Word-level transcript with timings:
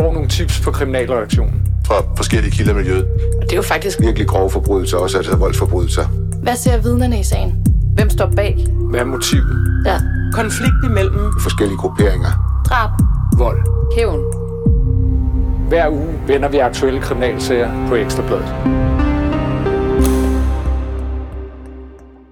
får 0.00 0.12
nogle 0.12 0.28
tips 0.28 0.60
på 0.60 0.70
kriminalreaktionen. 0.70 1.62
Fra 1.86 1.94
forskellige 2.16 2.50
kilder 2.50 2.72
i 2.72 2.76
miljøet. 2.76 3.04
Og 3.36 3.42
det 3.42 3.52
er 3.52 3.56
jo 3.56 3.62
faktisk 3.62 4.00
Virkelig 4.00 4.28
grove 4.28 4.50
forbrydelser, 4.50 4.96
også 4.96 5.16
altså 5.16 5.36
voldsforbrydelser. 5.36 6.04
Hvad 6.42 6.56
ser 6.56 6.82
vidnerne 6.82 7.20
i 7.20 7.22
sagen? 7.22 7.66
Hvem 7.94 8.10
står 8.10 8.32
bag? 8.36 8.66
Hvad 8.90 9.00
er 9.00 9.04
motivet? 9.04 9.82
Ja. 9.86 10.00
Konflikt 10.32 10.74
imellem 10.84 11.32
Forskellige 11.40 11.78
grupperinger. 11.78 12.62
Drab. 12.68 12.90
Vold. 13.38 13.60
Hævn. 13.96 14.20
Hver 15.68 15.88
uge 15.88 16.20
vender 16.26 16.48
vi 16.48 16.58
aktuelle 16.58 17.00
kriminalsager 17.00 17.88
på 17.88 17.94
Ekstrabladet. 17.94 18.48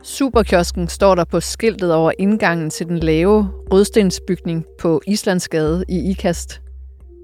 Superkiosken 0.02 0.88
står 0.88 1.14
der 1.14 1.24
på 1.24 1.40
skiltet 1.40 1.94
over 1.94 2.12
indgangen 2.18 2.70
til 2.70 2.86
den 2.86 2.98
lave 2.98 3.48
rødstensbygning 3.72 4.64
på 4.80 5.00
Islandsgade 5.06 5.84
i 5.88 6.10
Ikast. 6.10 6.60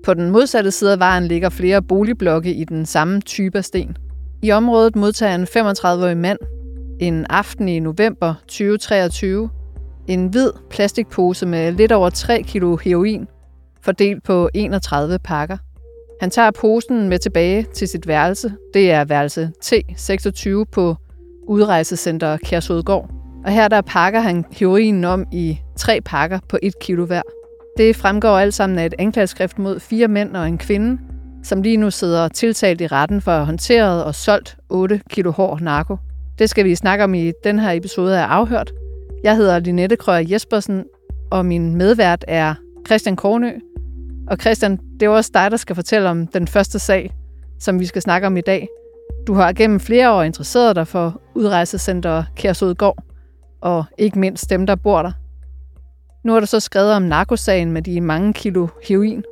På 0.04 0.14
den 0.14 0.30
modsatte 0.30 0.70
side 0.70 0.92
af 0.92 0.98
vejen 0.98 1.24
ligger 1.24 1.48
flere 1.48 1.82
boligblokke 1.82 2.54
i 2.54 2.64
den 2.64 2.86
samme 2.86 3.20
type 3.20 3.58
af 3.58 3.64
sten. 3.64 3.96
I 4.42 4.50
området 4.50 4.96
modtager 4.96 5.34
en 5.34 5.44
35-årig 5.44 6.16
mand 6.16 6.38
en 7.00 7.26
aften 7.30 7.68
i 7.68 7.78
november 7.78 8.34
2023 8.48 9.50
en 10.08 10.26
hvid 10.26 10.50
plastikpose 10.70 11.46
med 11.46 11.72
lidt 11.72 11.92
over 11.92 12.10
3 12.10 12.42
kilo 12.42 12.76
heroin, 12.76 13.26
fordelt 13.82 14.22
på 14.22 14.48
31 14.54 15.18
pakker. 15.18 15.56
Han 16.20 16.30
tager 16.30 16.50
posen 16.50 17.08
med 17.08 17.18
tilbage 17.18 17.66
til 17.74 17.88
sit 17.88 18.06
værelse. 18.06 18.52
Det 18.74 18.90
er 18.90 19.04
værelse 19.04 19.50
T26 19.64 20.64
på 20.72 20.96
udrejsecenter 21.48 22.36
Kærshovedgård. 22.44 23.10
Og 23.44 23.52
her 23.52 23.68
der 23.68 23.80
pakker 23.80 24.20
han 24.20 24.44
heroinen 24.52 25.04
om 25.04 25.26
i 25.32 25.58
tre 25.76 26.00
pakker 26.00 26.38
på 26.48 26.58
1 26.62 26.72
kilo 26.80 27.06
hver. 27.06 27.22
Det 27.76 27.96
fremgår 27.96 28.38
alt 28.38 28.54
sammen 28.54 28.78
af 28.78 28.86
et 28.86 28.94
anklageskrift 28.98 29.58
mod 29.58 29.80
fire 29.80 30.08
mænd 30.08 30.36
og 30.36 30.48
en 30.48 30.58
kvinde, 30.58 30.98
som 31.42 31.62
lige 31.62 31.76
nu 31.76 31.90
sidder 31.90 32.28
tiltalt 32.28 32.80
i 32.80 32.86
retten 32.86 33.20
for 33.20 33.30
at 33.30 33.36
have 33.36 33.46
håndteret 33.46 34.04
og 34.04 34.14
solgt 34.14 34.56
8 34.68 35.00
kilo 35.10 35.30
hård 35.30 35.60
narko. 35.60 35.96
Det 36.38 36.50
skal 36.50 36.64
vi 36.64 36.74
snakke 36.74 37.04
om 37.04 37.14
i 37.14 37.32
den 37.44 37.58
her 37.58 37.70
episode 37.70 38.18
af 38.18 38.26
Afhørt. 38.26 38.72
Jeg 39.24 39.36
hedder 39.36 39.58
Linette 39.58 39.96
Krøger 39.96 40.28
Jespersen, 40.30 40.84
og 41.30 41.46
min 41.46 41.76
medvært 41.76 42.24
er 42.28 42.54
Christian 42.86 43.16
Kornø. 43.16 43.52
Og 44.28 44.36
Christian, 44.36 44.78
det 45.00 45.06
er 45.06 45.10
også 45.10 45.30
dig, 45.34 45.50
der 45.50 45.56
skal 45.56 45.74
fortælle 45.74 46.08
om 46.08 46.26
den 46.26 46.48
første 46.48 46.78
sag, 46.78 47.14
som 47.60 47.80
vi 47.80 47.86
skal 47.86 48.02
snakke 48.02 48.26
om 48.26 48.36
i 48.36 48.40
dag. 48.40 48.68
Du 49.26 49.34
har 49.34 49.52
gennem 49.52 49.80
flere 49.80 50.12
år 50.12 50.22
interesseret 50.22 50.76
dig 50.76 50.86
for 50.86 51.20
udrejsecenter 51.34 52.24
Kærsudgård, 52.36 52.98
og 53.60 53.84
ikke 53.98 54.18
mindst 54.18 54.50
dem, 54.50 54.66
der 54.66 54.74
bor 54.74 55.02
der. 55.02 55.12
Nu 56.24 56.32
har 56.32 56.40
du 56.40 56.46
så 56.46 56.60
skrevet 56.60 56.92
om 56.92 57.02
narkosagen 57.02 57.72
med 57.72 57.82
de 57.82 58.00
mange 58.00 58.32
kilo 58.32 58.68
heroin. 58.82 59.24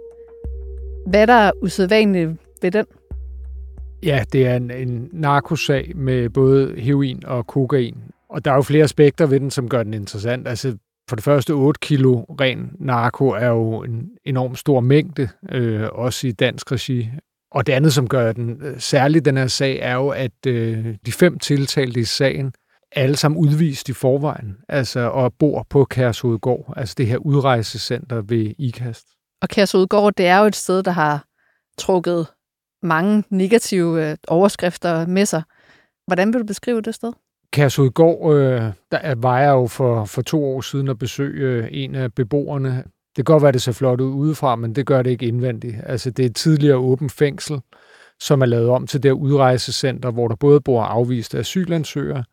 Hvad 1.06 1.22
er 1.22 1.26
der 1.26 1.50
usædvanligt 1.62 2.30
ved 2.62 2.70
den? 2.70 2.86
Ja, 4.02 4.24
det 4.32 4.46
er 4.46 4.56
en, 4.56 4.70
en 4.70 5.08
narkosag 5.12 5.92
med 5.94 6.28
både 6.28 6.74
heroin 6.80 7.26
og 7.26 7.46
kokain. 7.46 7.96
Og 8.28 8.44
der 8.44 8.50
er 8.50 8.54
jo 8.54 8.62
flere 8.62 8.84
aspekter 8.84 9.26
ved 9.26 9.40
den, 9.40 9.50
som 9.50 9.68
gør 9.68 9.82
den 9.82 9.94
interessant. 9.94 10.48
Altså, 10.48 10.76
for 11.08 11.16
det 11.16 11.24
første, 11.24 11.50
8 11.50 11.78
kilo 11.80 12.20
ren 12.40 12.70
narko 12.78 13.28
er 13.28 13.48
jo 13.48 13.82
en 13.82 14.10
enorm 14.24 14.56
stor 14.56 14.80
mængde, 14.80 15.28
øh, 15.52 15.88
også 15.92 16.27
i 16.27 16.32
dansk 16.32 16.72
regi. 16.72 17.08
Og 17.50 17.66
det 17.66 17.72
andet, 17.72 17.92
som 17.92 18.08
gør 18.08 18.32
den 18.32 18.50
øh, 18.50 18.56
særlig 18.58 18.82
særligt 18.82 19.24
den 19.24 19.36
her 19.36 19.46
sag, 19.46 19.78
er 19.82 19.94
jo, 19.94 20.08
at 20.08 20.46
øh, 20.46 20.96
de 21.06 21.12
fem 21.12 21.38
tiltalte 21.38 22.00
i 22.00 22.04
sagen 22.04 22.52
alle 22.94 23.16
sammen 23.16 23.40
udvist 23.40 23.88
i 23.88 23.92
forvejen, 23.92 24.56
altså 24.68 25.00
og 25.00 25.34
bor 25.38 25.66
på 25.70 25.84
Kærshovedgård, 25.84 26.74
altså 26.76 26.94
det 26.98 27.06
her 27.06 27.16
udrejsecenter 27.16 28.22
ved 28.22 28.54
IKAST. 28.58 29.06
Og 29.42 29.48
Kærsudgård, 29.48 30.12
det 30.16 30.26
er 30.26 30.38
jo 30.38 30.44
et 30.44 30.56
sted, 30.56 30.82
der 30.82 30.90
har 30.90 31.24
trukket 31.78 32.26
mange 32.82 33.24
negative 33.30 34.10
øh, 34.10 34.16
overskrifter 34.28 35.06
med 35.06 35.26
sig. 35.26 35.42
Hvordan 36.06 36.33
vil 36.33 36.40
du 36.40 36.46
beskrive 36.46 36.80
det 36.80 36.94
sted? 36.94 37.12
Kærshovedgård, 37.52 38.34
øh, 38.34 38.62
der 38.92 39.14
var 39.14 39.40
jeg 39.40 39.50
jo 39.50 39.67
for, 39.67 40.05
for 40.05 40.22
to 40.22 40.44
år 40.44 40.61
siden 40.61 40.88
at 40.88 40.98
besøge 40.98 41.64
øh, 41.64 41.68
en 41.70 41.94
af 41.94 42.14
beboerne. 42.14 42.70
Det 43.17 43.17
kan 43.17 43.24
godt 43.24 43.42
være, 43.42 43.52
det 43.52 43.62
ser 43.62 43.72
flot 43.72 44.00
ud 44.00 44.14
udefra, 44.14 44.56
men 44.56 44.74
det 44.74 44.86
gør 44.86 45.02
det 45.02 45.11
ikke 45.11 45.27
indvendigt. 45.27 45.77
Altså, 45.86 46.11
det 46.11 46.22
er 46.22 46.27
et 46.27 46.36
tidligere 46.36 46.77
åbent 46.77 47.12
fængsel, 47.12 47.61
som 48.20 48.42
er 48.42 48.46
lavet 48.46 48.68
om 48.68 48.86
til 48.86 49.02
det 49.02 49.11
udrejsecenter, 49.11 50.11
hvor 50.11 50.28
der 50.28 50.34
både 50.34 50.61
bor 50.61 50.83
afviste 50.83 51.38
asylansøgere, 51.38 52.24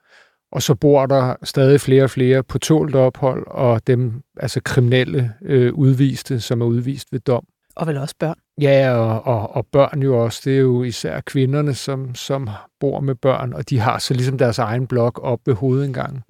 og 0.52 0.62
så 0.62 0.76
bor 0.76 1.06
der 1.06 1.36
stadig 1.44 1.82
flere 1.82 2.04
og 2.04 2.10
flere 2.10 2.44
på 2.44 2.60
tålt 2.60 2.96
ophold, 2.96 3.48
og 3.48 3.88
dem, 3.88 4.22
altså 4.40 4.62
kriminelle 4.66 5.34
øh, 5.42 5.74
udviste, 5.74 6.40
som 6.40 6.62
er 6.62 6.66
udvist 6.66 7.08
ved 7.12 7.20
dom. 7.20 7.46
Og 7.76 7.88
vel 7.88 7.98
også 7.98 8.16
børn. 8.20 8.36
Ja, 8.62 8.94
og, 8.94 9.28
og, 9.28 9.56
og 9.56 9.68
børn 9.72 10.04
jo 10.04 10.24
også. 10.24 10.42
Det 10.46 10.56
er 10.56 10.60
jo 10.60 10.84
især 10.84 11.22
kvinderne, 11.22 11.74
som, 11.74 12.16
som 12.16 12.50
bor 12.80 13.00
med 13.00 13.16
børn, 13.16 13.54
og 13.54 13.70
de 13.70 13.80
har 13.80 14.00
så 14.00 14.14
ligesom 14.14 14.38
deres 14.38 14.60
egen 14.60 14.88
blok 14.88 15.20
op 15.24 15.40
ved 15.46 15.54
hovedindgangen. 15.54 16.24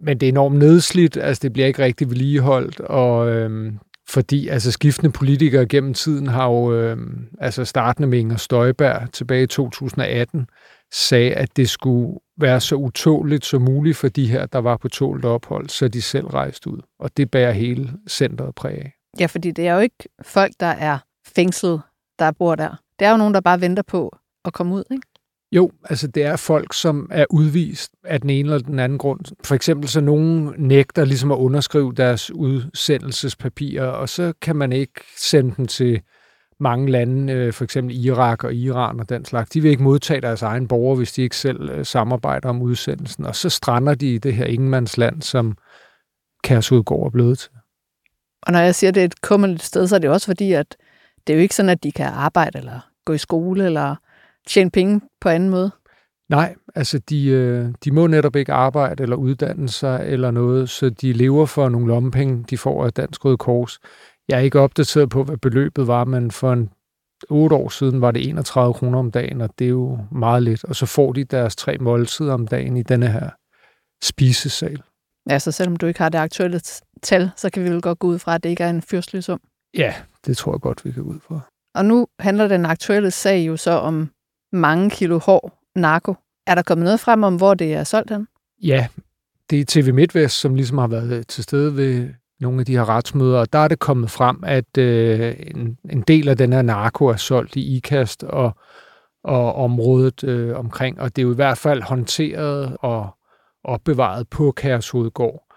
Men 0.00 0.20
det 0.20 0.26
er 0.26 0.32
enormt 0.32 0.58
nedslidt, 0.58 1.16
altså 1.16 1.40
det 1.42 1.52
bliver 1.52 1.66
ikke 1.66 1.82
rigtig 1.82 2.10
vedligeholdt, 2.10 2.80
og 2.80 3.30
øhm, 3.30 3.78
fordi 4.08 4.48
altså 4.48 4.72
skiftende 4.72 5.12
politikere 5.12 5.66
gennem 5.66 5.94
tiden 5.94 6.26
har 6.26 6.48
jo, 6.48 6.74
øhm, 6.74 7.28
altså 7.40 7.64
startende 7.64 8.08
med 8.08 8.18
Inger 8.18 8.36
Støjberg 8.36 9.12
tilbage 9.12 9.42
i 9.42 9.46
2018, 9.46 10.46
sagde, 10.92 11.34
at 11.34 11.56
det 11.56 11.70
skulle 11.70 12.18
være 12.36 12.60
så 12.60 12.76
utåligt 12.76 13.44
som 13.44 13.62
muligt 13.62 13.96
for 13.96 14.08
de 14.08 14.26
her, 14.26 14.46
der 14.46 14.58
var 14.58 14.76
på 14.76 14.88
tålt 14.88 15.24
ophold, 15.24 15.68
så 15.68 15.88
de 15.88 16.02
selv 16.02 16.26
rejste 16.26 16.70
ud. 16.70 16.80
Og 16.98 17.16
det 17.16 17.30
bærer 17.30 17.52
hele 17.52 17.92
centret 18.08 18.54
præg 18.54 18.78
af. 18.78 18.92
Ja, 19.20 19.26
fordi 19.26 19.50
det 19.50 19.66
er 19.66 19.74
jo 19.74 19.80
ikke 19.80 20.08
folk, 20.22 20.52
der 20.60 20.66
er 20.66 20.98
fængslet, 21.26 21.82
der 22.18 22.30
bor 22.30 22.54
der. 22.54 22.82
Det 22.98 23.06
er 23.06 23.10
jo 23.10 23.16
nogen, 23.16 23.34
der 23.34 23.40
bare 23.40 23.60
venter 23.60 23.82
på 23.82 24.16
at 24.44 24.52
komme 24.52 24.74
ud, 24.74 24.84
ikke? 24.90 25.06
Jo, 25.52 25.70
altså 25.84 26.06
det 26.06 26.22
er 26.22 26.36
folk, 26.36 26.72
som 26.72 27.08
er 27.10 27.26
udvist 27.30 27.92
af 28.04 28.20
den 28.20 28.30
ene 28.30 28.52
eller 28.52 28.66
den 28.66 28.78
anden 28.78 28.98
grund. 28.98 29.20
For 29.44 29.54
eksempel 29.54 29.88
så 29.88 30.00
nogen 30.00 30.54
nægter 30.58 31.04
ligesom 31.04 31.32
at 31.32 31.36
underskrive 31.36 31.92
deres 31.92 32.30
udsendelsespapirer, 32.30 33.86
og 33.86 34.08
så 34.08 34.32
kan 34.40 34.56
man 34.56 34.72
ikke 34.72 35.00
sende 35.16 35.54
dem 35.56 35.66
til 35.66 36.02
mange 36.62 36.90
lande, 36.90 37.32
øh, 37.32 37.52
for 37.52 37.64
eksempel 37.64 38.04
Irak 38.04 38.44
og 38.44 38.54
Iran 38.54 39.00
og 39.00 39.08
den 39.08 39.24
slags. 39.24 39.50
De 39.50 39.60
vil 39.60 39.70
ikke 39.70 39.82
modtage 39.82 40.20
deres 40.20 40.42
egen 40.42 40.68
borgere, 40.68 40.96
hvis 40.96 41.12
de 41.12 41.22
ikke 41.22 41.36
selv 41.36 41.70
øh, 41.70 41.86
samarbejder 41.86 42.48
om 42.48 42.62
udsendelsen. 42.62 43.26
Og 43.26 43.36
så 43.36 43.48
strander 43.50 43.94
de 43.94 44.14
i 44.14 44.18
det 44.18 44.34
her 44.34 44.46
ingenmandsland, 44.46 45.22
som 45.22 45.56
Kærsudgård 46.44 47.06
er 47.06 47.10
blevet 47.10 47.38
til. 47.38 47.50
Og 48.42 48.52
når 48.52 48.58
jeg 48.58 48.74
siger, 48.74 48.88
at 48.88 48.94
det 48.94 49.00
er 49.00 49.04
et 49.04 49.20
kummerligt 49.20 49.62
sted, 49.62 49.86
så 49.86 49.94
er 49.94 49.98
det 49.98 50.10
også 50.10 50.26
fordi, 50.26 50.52
at 50.52 50.76
det 51.26 51.32
er 51.32 51.36
jo 51.36 51.42
ikke 51.42 51.54
sådan, 51.54 51.68
at 51.68 51.82
de 51.82 51.92
kan 51.92 52.06
arbejde 52.06 52.58
eller 52.58 52.80
gå 53.04 53.12
i 53.12 53.18
skole 53.18 53.64
eller 53.64 53.96
tjene 54.46 54.70
penge 54.70 55.00
på 55.20 55.28
anden 55.28 55.50
måde. 55.50 55.70
Nej, 56.28 56.54
altså 56.74 56.98
de, 56.98 57.26
øh, 57.26 57.68
de 57.84 57.90
må 57.90 58.06
netop 58.06 58.36
ikke 58.36 58.52
arbejde 58.52 59.02
eller 59.02 59.16
uddanne 59.16 59.68
sig 59.68 60.04
eller 60.06 60.30
noget, 60.30 60.70
så 60.70 60.90
de 60.90 61.12
lever 61.12 61.46
for 61.46 61.68
nogle 61.68 61.86
lommepenge, 61.86 62.44
de 62.50 62.58
får 62.58 62.84
af 62.84 62.92
Dansk 62.92 63.24
Røde 63.24 63.36
Kors. 63.36 63.78
Jeg 64.28 64.36
er 64.38 64.42
ikke 64.42 64.60
opdateret 64.60 65.10
på, 65.10 65.24
hvad 65.24 65.36
beløbet 65.36 65.86
var, 65.86 66.04
men 66.04 66.30
for 66.30 66.52
en 66.52 66.70
otte 67.30 67.56
år 67.56 67.68
siden 67.68 68.00
var 68.00 68.10
det 68.10 68.28
31 68.28 68.74
kroner 68.74 68.98
om 68.98 69.10
dagen, 69.10 69.40
og 69.40 69.50
det 69.58 69.64
er 69.64 69.68
jo 69.68 69.98
meget 70.12 70.42
lidt. 70.42 70.64
Og 70.64 70.76
så 70.76 70.86
får 70.86 71.12
de 71.12 71.24
deres 71.24 71.56
tre 71.56 71.78
måltider 71.78 72.34
om 72.34 72.46
dagen 72.46 72.76
i 72.76 72.82
denne 72.82 73.08
her 73.08 73.30
spisesal. 74.04 74.82
Ja, 75.30 75.38
så 75.38 75.52
selvom 75.52 75.76
du 75.76 75.86
ikke 75.86 76.00
har 76.00 76.08
det 76.08 76.18
aktuelle 76.18 76.60
tal, 77.02 77.30
så 77.36 77.50
kan 77.50 77.64
vi 77.64 77.70
vel 77.70 77.82
godt 77.82 77.98
gå 77.98 78.06
ud 78.06 78.18
fra, 78.18 78.34
at 78.34 78.42
det 78.42 78.48
ikke 78.48 78.64
er 78.64 78.70
en 78.70 78.82
fyrstelig 78.82 79.24
sum. 79.24 79.40
Ja, 79.76 79.94
det 80.26 80.36
tror 80.36 80.52
jeg 80.52 80.60
godt, 80.60 80.84
vi 80.84 80.92
kan 80.92 81.02
gå 81.02 81.08
ud 81.08 81.20
fra. 81.20 81.40
Og 81.74 81.84
nu 81.84 82.06
handler 82.18 82.48
den 82.48 82.66
aktuelle 82.66 83.10
sag 83.10 83.46
jo 83.46 83.56
så 83.56 83.70
om 83.70 84.10
mange 84.52 84.90
kilo 84.90 85.18
hård 85.18 85.58
narko. 85.76 86.14
Er 86.46 86.54
der 86.54 86.62
kommet 86.62 86.84
noget 86.84 87.00
frem 87.00 87.22
om, 87.22 87.36
hvor 87.36 87.54
det 87.54 87.74
er 87.74 87.84
solgt 87.84 88.10
hen? 88.10 88.28
Ja, 88.62 88.88
det 89.50 89.60
er 89.60 89.64
TV 89.68 89.94
MidtVest, 89.94 90.40
som 90.40 90.54
ligesom 90.54 90.78
har 90.78 90.86
været 90.86 91.26
til 91.26 91.44
stede 91.44 91.76
ved 91.76 92.08
nogle 92.42 92.60
af 92.60 92.66
de 92.66 92.76
her 92.76 92.88
retsmøder, 92.88 93.38
og 93.38 93.52
der 93.52 93.58
er 93.58 93.68
det 93.68 93.78
kommet 93.78 94.10
frem, 94.10 94.36
at 94.46 94.78
øh, 94.78 95.34
en, 95.54 95.78
en 95.90 96.00
del 96.00 96.28
af 96.28 96.36
den 96.36 96.52
her 96.52 96.62
narko 96.62 97.06
er 97.06 97.16
solgt 97.16 97.56
i 97.56 97.76
IKAST 97.76 98.22
og, 98.22 98.56
og 99.24 99.54
området 99.54 100.24
øh, 100.24 100.58
omkring, 100.58 101.00
og 101.00 101.16
det 101.16 101.22
er 101.22 101.26
jo 101.26 101.32
i 101.32 101.34
hvert 101.34 101.58
fald 101.58 101.82
håndteret 101.82 102.76
og 102.80 103.10
opbevaret 103.64 104.28
på 104.28 104.52
Kærshovedgård. 104.56 105.52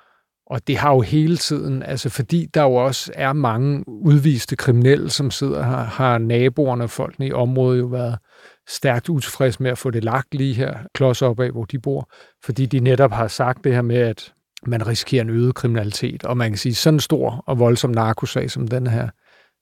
Og 0.48 0.68
det 0.68 0.78
har 0.78 0.94
jo 0.94 1.02
hele 1.02 1.38
tiden, 1.38 1.84
altså 1.84 2.10
fordi 2.10 2.46
der 2.54 2.62
jo 2.62 2.76
også 2.76 3.12
er 3.16 3.34
mange 3.34 3.84
udviste 3.88 4.56
kriminelle, 4.56 5.10
som 5.10 5.32
sidder 5.32 5.64
her, 5.64 5.78
har 5.78 6.18
naboerne 6.18 6.84
og 6.84 6.90
folkene 6.90 7.28
i 7.28 7.32
området 7.32 7.80
jo 7.80 7.86
været 7.86 8.18
stærkt 8.68 9.10
utilfredse 9.10 9.64
med 9.64 9.72
at 9.72 9.78
få 9.78 9.92
det 9.92 10.04
lagt 10.04 10.36
lige 10.36 10.54
her, 10.54 10.78
klods 10.94 11.22
op 11.22 11.40
af, 11.40 11.52
hvor 11.52 11.66
de 11.66 11.80
bor. 11.80 12.10
Fordi 12.44 12.66
de 12.66 12.80
netop 12.80 13.12
har 13.12 13.28
sagt 13.28 13.64
det 13.64 13.74
her 13.74 13.82
med, 13.82 13.98
at 13.98 14.34
man 14.66 14.88
risikerer 14.88 15.22
en 15.22 15.30
øget 15.30 15.56
kriminalitet. 15.56 16.24
Og 16.24 16.38
man 16.38 16.52
kan 16.52 16.57
sige, 16.57 16.75
sådan 16.75 16.96
en 16.96 17.00
stor 17.00 17.44
og 17.48 17.60
voldsom 17.60 17.92
narkosag 17.92 18.52
som 18.52 18.68
den 18.68 18.88
her, 18.88 19.10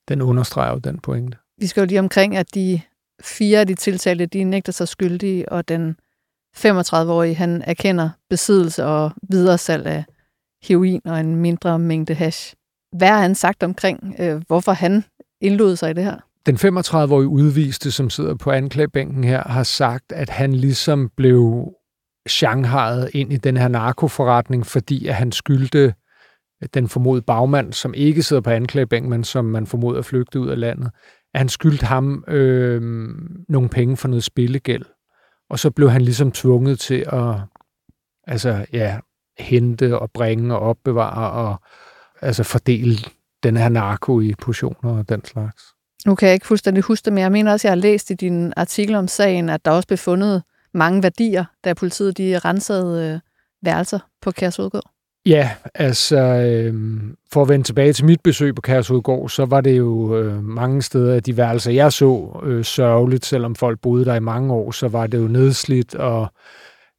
den 0.07 0.21
understreger 0.21 0.71
jo 0.71 0.77
den 0.79 0.99
pointe. 0.99 1.37
Vi 1.57 1.67
skal 1.67 1.81
jo 1.81 1.85
lige 1.85 1.99
omkring, 1.99 2.37
at 2.37 2.55
de 2.55 2.81
fire 3.23 3.59
af 3.59 3.67
de 3.67 3.75
tiltalte, 3.75 4.25
de 4.25 4.43
nægter 4.43 4.71
sig 4.71 4.87
skyldige, 4.87 5.49
og 5.49 5.67
den 5.67 5.95
35-årige, 6.57 7.35
han 7.35 7.61
erkender 7.61 8.09
besiddelse 8.29 8.85
og 8.85 9.11
videresalg 9.29 9.85
af 9.85 10.03
heroin 10.63 11.01
og 11.05 11.19
en 11.19 11.35
mindre 11.35 11.79
mængde 11.79 12.13
hash. 12.13 12.53
Hvad 12.97 13.07
har 13.07 13.21
han 13.21 13.35
sagt 13.35 13.63
omkring, 13.63 14.15
øh, 14.19 14.41
hvorfor 14.47 14.71
han 14.71 15.03
indlod 15.41 15.75
sig 15.75 15.89
i 15.89 15.93
det 15.93 16.03
her? 16.03 16.17
Den 16.45 16.55
35-årige 16.55 17.27
udviste, 17.27 17.91
som 17.91 18.09
sidder 18.09 18.35
på 18.35 18.51
anklagebænken 18.51 19.23
her, 19.23 19.43
har 19.43 19.63
sagt, 19.63 20.11
at 20.11 20.29
han 20.29 20.53
ligesom 20.53 21.09
blev 21.17 21.67
Shanghai 22.27 23.09
ind 23.13 23.33
i 23.33 23.37
den 23.37 23.57
her 23.57 23.67
narkoforretning, 23.67 24.65
fordi 24.65 25.07
at 25.07 25.15
han 25.15 25.31
skyldte 25.31 25.93
den 26.73 26.89
formodede 26.89 27.25
bagmand, 27.25 27.73
som 27.73 27.93
ikke 27.93 28.23
sidder 28.23 28.41
på 28.41 28.49
anklagebænken, 28.49 29.09
men 29.09 29.23
som 29.23 29.45
man 29.45 29.67
formoder 29.67 29.97
er 29.97 30.01
flygtet 30.01 30.39
ud 30.39 30.49
af 30.49 30.59
landet, 30.59 30.91
at 31.33 31.39
han 31.39 31.49
skyldte 31.49 31.85
ham 31.85 32.23
øh, 32.27 32.81
nogle 33.49 33.69
penge 33.69 33.97
for 33.97 34.07
noget 34.07 34.23
spillegæld. 34.23 34.85
Og 35.49 35.59
så 35.59 35.71
blev 35.71 35.89
han 35.89 36.01
ligesom 36.01 36.31
tvunget 36.31 36.79
til 36.79 37.05
at 37.07 37.35
altså, 38.27 38.65
ja, 38.73 38.99
hente 39.39 39.99
og 39.99 40.11
bringe 40.11 40.55
og 40.55 40.59
opbevare 40.59 41.31
og 41.31 41.61
altså 42.21 42.43
fordele 42.43 42.97
den 43.43 43.57
her 43.57 43.69
narko 43.69 44.19
i 44.19 44.33
portioner 44.41 44.97
og 44.97 45.09
den 45.09 45.25
slags. 45.25 45.63
Nu 46.05 46.15
kan 46.15 46.27
jeg 46.27 46.33
ikke 46.33 46.47
fuldstændig 46.47 46.83
huske 46.83 47.05
det, 47.05 47.13
men 47.13 47.21
jeg 47.21 47.31
mener 47.31 47.51
også, 47.51 47.67
at 47.67 47.69
jeg 47.69 47.77
har 47.77 47.81
læst 47.81 48.11
i 48.11 48.13
din 48.13 48.53
artikel 48.57 48.95
om 48.95 49.07
sagen, 49.07 49.49
at 49.49 49.65
der 49.65 49.71
også 49.71 49.87
blev 49.87 49.97
fundet 49.97 50.43
mange 50.73 51.03
værdier, 51.03 51.45
da 51.63 51.73
politiet 51.73 52.17
de 52.17 52.39
rensede 52.39 53.13
øh, 53.13 53.19
værelser 53.61 53.99
på 54.21 54.31
Kærsudgård. 54.31 54.89
Ja, 55.25 55.51
altså 55.73 56.17
øh, 56.17 57.01
for 57.33 57.41
at 57.41 57.49
vende 57.49 57.65
tilbage 57.65 57.93
til 57.93 58.05
mit 58.05 58.21
besøg 58.21 58.55
på 58.55 58.61
Kærsudgård, 58.61 59.29
så 59.29 59.45
var 59.45 59.61
det 59.61 59.77
jo 59.77 60.17
øh, 60.17 60.43
mange 60.43 60.81
steder 60.81 61.15
af 61.15 61.23
de 61.23 61.37
værelser, 61.37 61.71
jeg 61.71 61.93
så 61.93 62.41
øh, 62.43 62.65
sørgeligt, 62.65 63.25
selvom 63.25 63.55
folk 63.55 63.79
boede 63.81 64.05
der 64.05 64.15
i 64.15 64.19
mange 64.19 64.53
år, 64.53 64.71
så 64.71 64.87
var 64.87 65.07
det 65.07 65.17
jo 65.17 65.27
nedslidt 65.27 65.95
og 65.95 66.27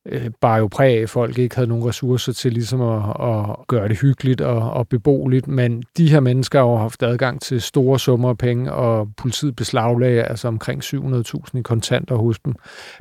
øh, 0.08 0.30
bare 0.40 0.56
jo 0.56 0.68
præg 0.68 0.98
af, 0.98 1.02
at 1.02 1.10
folk 1.10 1.38
ikke 1.38 1.54
havde 1.54 1.68
nogen 1.68 1.84
ressourcer 1.84 2.32
til 2.32 2.52
ligesom 2.52 2.80
at, 2.80 3.02
at 3.20 3.66
gøre 3.68 3.88
det 3.88 4.00
hyggeligt 4.00 4.40
og, 4.40 4.70
og 4.72 4.88
beboeligt. 4.88 5.48
Men 5.48 5.82
de 5.96 6.10
her 6.10 6.20
mennesker 6.20 6.58
har 6.58 6.66
jo 6.66 6.76
haft 6.76 7.02
adgang 7.02 7.40
til 7.40 7.62
store 7.62 7.98
summer 7.98 8.28
af 8.28 8.38
penge, 8.38 8.72
og 8.72 9.08
politiet 9.16 9.56
beslaglagde 9.56 10.22
altså 10.22 10.48
omkring 10.48 10.84
700.000 10.84 11.58
i 11.58 11.62
kontanter 11.62 12.16
hos 12.16 12.38
dem. 12.38 12.54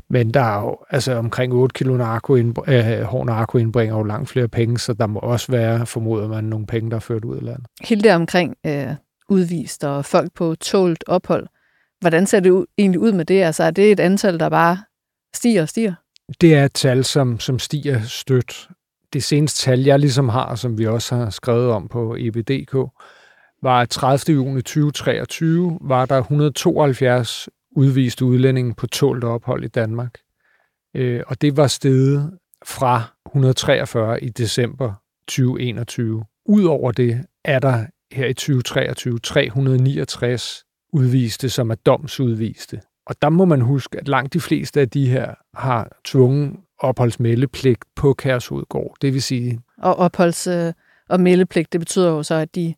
Men 0.10 0.32
der 0.32 0.42
er 0.42 0.62
jo 0.62 0.78
altså 0.90 1.16
omkring 1.16 1.54
8 1.54 1.74
kilo 1.74 1.98
narko 1.98 2.38
indbr- 2.38 2.72
øh, 2.72 3.02
hård 3.02 3.26
narko 3.26 3.58
indbringer 3.58 3.98
jo 3.98 4.04
langt 4.04 4.30
flere 4.30 4.48
penge, 4.48 4.80
så 4.80 4.94
der 4.94 5.08
må 5.08 5.20
også 5.20 5.52
være, 5.52 5.86
formoder 5.86 6.28
man, 6.28 6.44
nogle 6.44 6.66
penge, 6.66 6.90
der 6.90 6.96
er 6.96 7.00
ført 7.00 7.26
ud 7.26 7.38
af 7.38 7.44
landet. 7.44 7.66
Hele 7.82 8.02
det 8.02 8.12
omkring 8.12 8.56
øh, 8.66 8.88
udvist 9.30 9.84
og 9.84 10.06
folk 10.06 10.34
på 10.36 10.56
tålt 10.56 11.04
ophold, 11.08 11.48
hvordan 12.02 12.26
ser 12.26 12.40
det 12.40 12.50
ud, 12.50 12.66
egentlig 12.78 13.00
ud 13.00 13.12
med 13.12 13.26
det? 13.26 13.44
Altså 13.44 13.64
er 13.64 13.72
det 13.72 13.92
et 13.92 14.00
antal, 14.00 14.40
der 14.40 14.50
bare 14.50 14.78
stiger 15.36 15.62
og 15.62 15.70
stiger? 15.70 15.94
Det 16.42 16.56
er 16.56 16.66
et 16.66 16.74
tal, 16.74 17.04
som, 17.04 17.40
som 17.40 17.60
stiger 17.60 18.02
stødt. 18.02 18.70
Det 19.14 19.24
seneste 19.24 19.62
tal, 19.62 19.80
jeg 19.80 20.00
ligesom 20.00 20.30
har, 20.30 20.56
som 20.56 20.78
vi 20.78 20.88
også 20.88 21.16
har 21.16 21.30
skrevet 21.30 21.72
om 21.72 21.88
på 21.88 22.16
EBDK, 22.20 22.74
var 23.62 23.82
at 23.82 23.90
30. 23.90 24.36
juni 24.36 24.62
2023 24.62 25.78
var 25.82 26.06
der 26.06 26.18
172 26.18 27.50
udviste 27.76 28.26
udlændinge 28.26 28.74
på 28.76 28.88
tålt 28.88 29.24
ophold 29.24 29.64
i 29.64 29.68
Danmark. 29.68 30.18
Øh, 30.96 31.24
og 31.28 31.42
det 31.42 31.58
var 31.58 31.68
steget 31.68 32.40
fra 32.66 33.04
143 33.28 34.24
i 34.24 34.30
december 34.30 34.94
2021. 35.28 36.26
Udover 36.46 36.92
det 36.92 37.26
er 37.46 37.60
der 37.60 37.86
her 38.12 38.28
i 38.28 38.34
2023 38.34 39.20
369 39.20 40.64
udviste, 40.94 41.50
som 41.50 41.70
er 41.70 41.76
domsudviste. 41.76 42.82
Og 43.06 43.16
der 43.22 43.30
må 43.30 43.46
man 43.46 43.62
huske, 43.62 43.98
at 43.98 44.08
langt 44.08 44.34
de 44.34 44.40
fleste 44.40 44.82
af 44.82 44.90
de 44.90 45.10
her 45.10 45.34
har 45.54 45.98
tvungen 46.06 46.60
opholdsmeldepligt 46.80 47.86
på 47.96 48.14
Kærshovedgård. 48.14 48.96
Det 49.02 49.14
vil 49.14 49.22
sige... 49.22 49.60
Og 49.78 50.00
opholds- 50.00 50.74
og 51.10 51.20
meldepligt, 51.20 51.74
det 51.74 51.82
betyder 51.82 52.10
jo 52.10 52.24
så, 52.24 52.36
at 52.36 52.56
de 52.56 52.74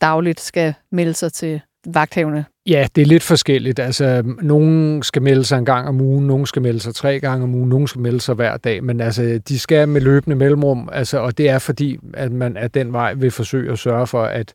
dagligt 0.00 0.40
skal 0.40 0.74
melde 0.92 1.14
sig 1.14 1.32
til 1.32 1.60
vagthavende. 1.86 2.44
Ja, 2.66 2.86
det 2.94 3.02
er 3.02 3.06
lidt 3.06 3.22
forskelligt. 3.22 3.78
Altså, 3.78 4.34
nogen 4.42 5.02
skal 5.02 5.22
melde 5.22 5.44
sig 5.44 5.58
en 5.58 5.64
gang 5.64 5.88
om 5.88 6.00
ugen, 6.00 6.26
nogen 6.26 6.46
skal 6.46 6.62
melde 6.62 6.80
sig 6.80 6.94
tre 6.94 7.20
gange 7.20 7.44
om 7.44 7.54
ugen, 7.54 7.68
nogen 7.68 7.86
skal 7.86 8.00
melde 8.00 8.20
sig 8.20 8.34
hver 8.34 8.56
dag, 8.56 8.84
men 8.84 9.00
altså, 9.00 9.40
de 9.48 9.58
skal 9.58 9.88
med 9.88 10.00
løbende 10.00 10.36
mellemrum, 10.36 10.88
altså, 10.92 11.18
og 11.18 11.38
det 11.38 11.48
er 11.48 11.58
fordi, 11.58 11.98
at 12.14 12.32
man 12.32 12.56
af 12.56 12.70
den 12.70 12.92
vej 12.92 13.14
vil 13.14 13.30
forsøge 13.30 13.72
at 13.72 13.78
sørge 13.78 14.06
for, 14.06 14.22
at 14.22 14.54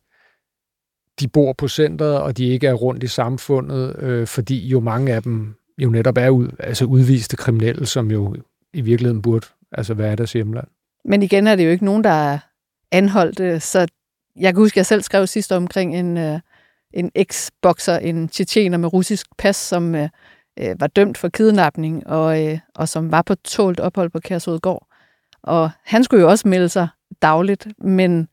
de 1.22 1.28
bor 1.28 1.54
på 1.54 1.68
centret, 1.68 2.20
og 2.20 2.38
de 2.38 2.48
ikke 2.48 2.68
er 2.68 2.74
rundt 2.74 3.04
i 3.04 3.08
samfundet, 3.08 3.96
øh, 4.00 4.28
fordi 4.28 4.68
jo 4.68 4.80
mange 4.80 5.14
af 5.14 5.24
dem 5.24 5.56
jo 5.78 5.90
netop 5.90 6.18
er 6.18 6.30
ud, 6.30 6.48
altså 6.60 6.86
udviste 6.86 7.38
kriminelle, 7.38 7.86
som 7.86 8.12
jo 8.12 8.36
i 8.74 8.82
virkeligheden 8.82 9.22
burde 9.22 9.48
altså 9.72 9.94
være 9.94 10.16
deres 10.16 10.34
hjemland. 10.34 10.68
Men 11.06 11.24
igen 11.24 11.48
er 11.48 11.56
det 11.56 11.66
jo 11.66 11.70
ikke 11.70 11.86
nogen, 11.86 12.04
der 12.04 12.10
er 12.10 12.40
anholdt, 12.92 13.40
øh, 13.40 13.62
så 13.62 13.88
jeg 14.36 14.54
kan 14.54 14.62
huske, 14.62 14.74
at 14.74 14.78
jeg 14.78 14.86
selv 14.86 15.02
skrev 15.02 15.28
sidst 15.28 15.52
omkring 15.52 15.96
en, 15.96 16.18
øh, 16.18 16.40
en 16.94 17.12
eks-bokser, 17.16 17.98
en 17.98 18.28
tjetjener 18.28 18.78
med 18.78 18.94
russisk 18.94 19.28
pas, 19.38 19.56
som 19.56 19.96
øh, 19.96 20.10
øh, 20.60 20.76
var 20.80 20.88
dømt 20.88 21.18
for 21.18 21.30
kidnapning, 21.30 22.08
og, 22.08 22.48
øh, 22.48 22.60
og 22.76 22.90
som 22.90 23.12
var 23.12 23.22
på 23.22 23.36
tålt 23.36 23.80
ophold 23.80 24.10
på 24.10 24.20
Kærshovedgård. 24.20 24.88
Og 25.44 25.72
han 25.84 26.04
skulle 26.04 26.22
jo 26.22 26.30
også 26.30 26.48
melde 26.48 26.70
sig 26.70 26.88
dagligt, 27.22 27.68
men 27.78 28.28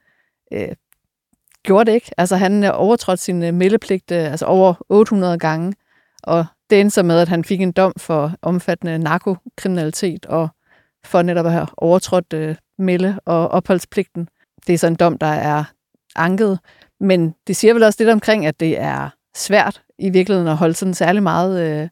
øh, 0.52 0.69
gjorde 1.69 1.91
det 1.91 1.94
ikke. 1.94 2.11
Altså 2.19 2.37
han 2.37 2.65
øh, 2.65 2.70
overtrådte 2.75 3.23
sin 3.23 3.43
øh, 3.43 3.55
meldepligt 3.55 4.11
øh, 4.11 4.31
altså 4.31 4.47
over 4.47 4.75
800 4.88 5.38
gange, 5.38 5.75
og 6.23 6.47
det 6.70 6.81
endte 6.81 6.94
så 6.94 7.03
med, 7.03 7.20
at 7.20 7.29
han 7.29 7.44
fik 7.44 7.61
en 7.61 7.73
dom 7.73 7.93
for 7.97 8.32
omfattende 8.43 8.99
narkokriminalitet 8.99 10.26
og 10.26 10.49
for 11.05 11.23
netop 11.23 11.47
at 11.47 11.53
have 11.53 11.67
overtrådt 11.76 12.32
øh, 12.32 12.56
melde- 12.79 13.20
og 13.25 13.49
opholdspligten. 13.49 14.29
Det 14.67 14.75
er 14.75 14.79
så 14.79 14.87
en 14.87 14.94
dom, 14.94 15.19
der 15.19 15.26
er 15.26 15.65
anket, 16.17 16.59
men 17.00 17.35
det 17.47 17.56
siger 17.56 17.75
vel 17.75 17.82
også 17.82 17.97
lidt 18.00 18.11
omkring, 18.11 18.47
at 18.47 18.61
det 18.61 18.81
er 18.81 19.11
svært 19.37 19.82
i 19.99 20.11
virkeligheden 20.11 20.49
at 20.49 20.56
holde 20.56 20.75
sådan 20.75 20.94
særlig 20.94 21.23
meget 21.23 21.61
øh, 21.61 21.88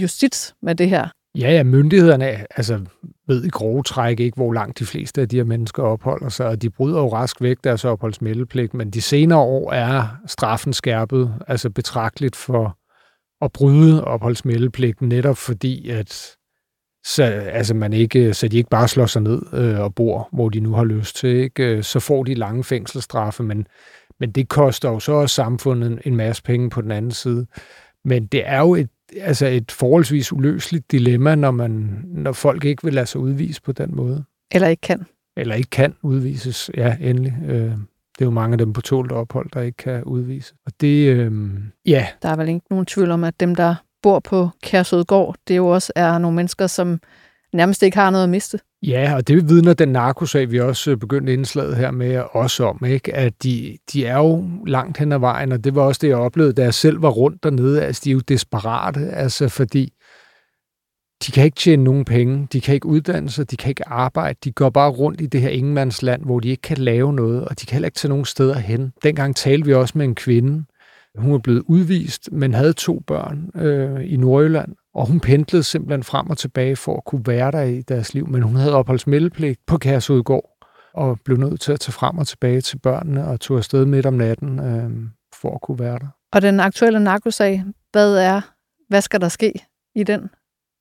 justits 0.00 0.54
med 0.62 0.74
det 0.74 0.88
her. 0.88 1.08
Ja, 1.38 1.52
ja, 1.52 1.62
myndighederne 1.62 2.26
altså, 2.56 2.80
ved 3.26 3.44
i 3.44 3.48
grove 3.48 3.82
træk 3.82 4.20
ikke, 4.20 4.36
hvor 4.36 4.52
langt 4.52 4.78
de 4.78 4.86
fleste 4.86 5.20
af 5.20 5.28
de 5.28 5.36
her 5.36 5.44
mennesker 5.44 5.82
opholder 5.82 6.28
sig, 6.28 6.46
og 6.46 6.62
de 6.62 6.70
bryder 6.70 7.00
jo 7.00 7.12
rask 7.12 7.40
væk 7.40 7.56
deres 7.64 7.84
opholdsmeldepligt, 7.84 8.74
men 8.74 8.90
de 8.90 9.02
senere 9.02 9.38
år 9.38 9.72
er 9.72 10.16
straffen 10.26 10.72
skærpet, 10.72 11.34
altså 11.48 11.70
betragteligt 11.70 12.36
for 12.36 12.78
at 13.44 13.52
bryde 13.52 14.04
opholdsmeldepligten, 14.04 15.08
netop 15.08 15.36
fordi, 15.36 15.88
at 15.90 16.36
så, 17.04 17.22
altså 17.52 17.74
man 17.74 17.92
ikke, 17.92 18.34
så 18.34 18.48
de 18.48 18.56
ikke 18.56 18.70
bare 18.70 18.88
slår 18.88 19.06
sig 19.06 19.22
ned 19.22 19.42
øh, 19.52 19.80
og 19.80 19.94
bor, 19.94 20.28
hvor 20.32 20.48
de 20.48 20.60
nu 20.60 20.72
har 20.74 20.84
lyst 20.84 21.16
til. 21.16 21.30
Ikke? 21.30 21.64
Øh, 21.64 21.82
så 21.82 22.00
får 22.00 22.24
de 22.24 22.34
lange 22.34 22.64
fængselsstraffe, 22.64 23.42
men, 23.42 23.66
men 24.20 24.32
det 24.32 24.48
koster 24.48 24.88
jo 24.90 25.00
så 25.00 25.12
også 25.12 25.34
samfundet 25.34 26.00
en 26.04 26.16
masse 26.16 26.42
penge 26.42 26.70
på 26.70 26.80
den 26.80 26.90
anden 26.90 27.10
side. 27.10 27.46
Men 28.04 28.26
det 28.26 28.42
er 28.48 28.60
jo 28.60 28.74
et 28.74 28.88
altså 29.20 29.46
et 29.46 29.72
forholdsvis 29.72 30.32
uløseligt 30.32 30.92
dilemma, 30.92 31.34
når, 31.34 31.50
man, 31.50 32.04
når 32.04 32.32
folk 32.32 32.64
ikke 32.64 32.84
vil 32.84 32.94
lade 32.94 33.06
sig 33.06 33.20
udvise 33.20 33.62
på 33.62 33.72
den 33.72 33.96
måde. 33.96 34.24
Eller 34.52 34.68
ikke 34.68 34.80
kan. 34.80 35.06
Eller 35.36 35.54
ikke 35.54 35.70
kan 35.70 35.94
udvises, 36.02 36.70
ja, 36.76 36.96
endelig. 37.00 37.34
Øh, 37.46 37.70
det 38.18 38.20
er 38.20 38.24
jo 38.24 38.30
mange 38.30 38.54
af 38.54 38.58
dem 38.58 38.72
på 38.72 38.80
tålt 38.80 39.12
ophold, 39.12 39.50
der 39.54 39.60
ikke 39.60 39.76
kan 39.76 40.04
udvise. 40.04 40.54
Og 40.66 40.72
det, 40.80 41.08
øh, 41.08 41.32
ja. 41.86 42.06
Der 42.22 42.28
er 42.28 42.36
vel 42.36 42.48
ikke 42.48 42.66
nogen 42.70 42.86
tvivl 42.86 43.10
om, 43.10 43.24
at 43.24 43.40
dem, 43.40 43.54
der 43.54 43.74
bor 44.02 44.18
på 44.18 44.48
Kærsødgård, 44.62 45.36
det 45.48 45.56
jo 45.56 45.66
også 45.66 45.92
er 45.96 46.18
nogle 46.18 46.36
mennesker, 46.36 46.66
som 46.66 47.00
nærmest 47.52 47.82
ikke 47.82 47.96
har 47.96 48.10
noget 48.10 48.24
at 48.24 48.30
miste. 48.30 48.58
Ja, 48.88 49.14
og 49.14 49.28
det 49.28 49.48
vidner 49.48 49.74
den 49.74 49.88
narkosag, 49.88 50.50
vi 50.50 50.60
også 50.60 50.90
øh, 50.90 50.96
begyndte 50.96 51.32
indslaget 51.32 51.76
her 51.76 51.90
med 51.90 52.22
også 52.30 52.64
om, 52.64 52.84
ikke? 52.86 53.14
at 53.14 53.42
de, 53.42 53.78
de 53.92 54.06
er 54.06 54.18
jo 54.18 54.44
langt 54.66 54.98
hen 54.98 55.12
ad 55.12 55.18
vejen, 55.18 55.52
og 55.52 55.64
det 55.64 55.74
var 55.74 55.82
også 55.82 55.98
det, 56.02 56.08
jeg 56.08 56.16
oplevede, 56.16 56.52
da 56.52 56.62
jeg 56.62 56.74
selv 56.74 57.02
var 57.02 57.10
rundt 57.10 57.42
dernede. 57.42 57.82
Altså, 57.82 58.02
de 58.04 58.10
er 58.10 58.12
jo 58.12 58.20
desperate, 58.20 59.00
altså, 59.00 59.48
fordi 59.48 59.92
de 61.26 61.32
kan 61.32 61.44
ikke 61.44 61.56
tjene 61.56 61.84
nogen 61.84 62.04
penge, 62.04 62.48
de 62.52 62.60
kan 62.60 62.74
ikke 62.74 62.86
uddanne 62.86 63.30
sig, 63.30 63.50
de 63.50 63.56
kan 63.56 63.68
ikke 63.68 63.88
arbejde, 63.88 64.38
de 64.44 64.52
går 64.52 64.70
bare 64.70 64.90
rundt 64.90 65.20
i 65.20 65.26
det 65.26 65.40
her 65.40 65.48
ingenmandsland, 65.48 66.24
hvor 66.24 66.40
de 66.40 66.48
ikke 66.48 66.62
kan 66.62 66.78
lave 66.78 67.12
noget, 67.12 67.44
og 67.44 67.60
de 67.60 67.66
kan 67.66 67.74
heller 67.74 67.86
ikke 67.86 67.98
tage 67.98 68.08
nogen 68.08 68.24
steder 68.24 68.58
hen. 68.58 68.92
Dengang 69.02 69.36
talte 69.36 69.66
vi 69.66 69.74
også 69.74 69.98
med 69.98 70.04
en 70.04 70.14
kvinde, 70.14 70.64
hun 71.18 71.32
var 71.32 71.38
blevet 71.38 71.62
udvist, 71.66 72.32
men 72.32 72.54
havde 72.54 72.72
to 72.72 73.02
børn 73.06 73.50
øh, 73.54 74.12
i 74.12 74.16
Nordjylland, 74.16 74.74
og 74.94 75.06
hun 75.06 75.20
pendlede 75.20 75.62
simpelthen 75.62 76.02
frem 76.02 76.30
og 76.30 76.38
tilbage 76.38 76.76
for 76.76 76.96
at 76.96 77.04
kunne 77.04 77.26
være 77.26 77.50
der 77.50 77.62
i 77.62 77.82
deres 77.82 78.14
liv, 78.14 78.28
men 78.28 78.42
hun 78.42 78.56
havde 78.56 78.74
opholdsmeldepligt 78.74 79.60
på 79.66 79.78
Kærsudgård, 79.78 80.50
og 80.94 81.20
blev 81.24 81.36
nødt 81.36 81.60
til 81.60 81.72
at 81.72 81.80
tage 81.80 81.92
frem 81.92 82.18
og 82.18 82.26
tilbage 82.26 82.60
til 82.60 82.78
børnene, 82.78 83.26
og 83.26 83.40
tog 83.40 83.56
afsted 83.56 83.84
midt 83.84 84.06
om 84.06 84.14
natten 84.14 84.58
øh, 84.58 84.90
for 85.40 85.54
at 85.54 85.60
kunne 85.60 85.78
være 85.78 85.98
der. 85.98 86.06
Og 86.32 86.42
den 86.42 86.60
aktuelle 86.60 87.00
narkosag, 87.00 87.64
hvad 87.92 88.16
er, 88.16 88.40
hvad 88.88 89.00
skal 89.00 89.20
der 89.20 89.28
ske 89.28 89.52
i 89.94 90.02
den? 90.02 90.30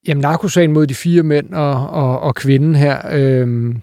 Jamen, 0.07 0.21
narkosagen 0.21 0.73
mod 0.73 0.87
de 0.87 0.95
fire 0.95 1.23
mænd 1.23 1.53
og, 1.53 1.89
og, 1.89 2.19
og 2.19 2.35
kvinden 2.35 2.75
her, 2.75 3.01
øh, 3.11 3.75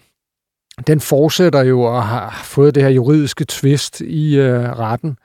den 0.87 1.01
fortsætter 1.01 1.63
jo 1.63 1.83
og 1.83 2.05
har 2.05 2.41
fået 2.45 2.75
det 2.75 2.83
her 2.83 2.91
juridiske 2.91 3.45
twist 3.45 4.01
i 4.01 4.39
øh, 4.39 4.79
retten 4.79 5.17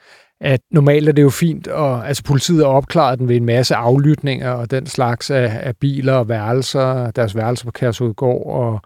at 0.45 0.61
normalt 0.71 1.09
er 1.09 1.13
det 1.13 1.21
jo 1.21 1.29
fint, 1.29 1.67
og 1.67 2.07
altså 2.07 2.23
politiet 2.23 2.65
har 2.65 2.71
opklaret 2.71 3.19
den 3.19 3.29
ved 3.29 3.35
en 3.35 3.45
masse 3.45 3.75
aflytninger 3.75 4.51
og 4.51 4.71
den 4.71 4.85
slags 4.85 5.31
af, 5.31 5.59
af 5.63 5.77
biler 5.77 6.13
og 6.13 6.29
værelser, 6.29 7.11
deres 7.11 7.35
værelser 7.35 7.65
på 7.65 7.71
Kærsudgård, 7.71 8.55
og, 8.55 8.81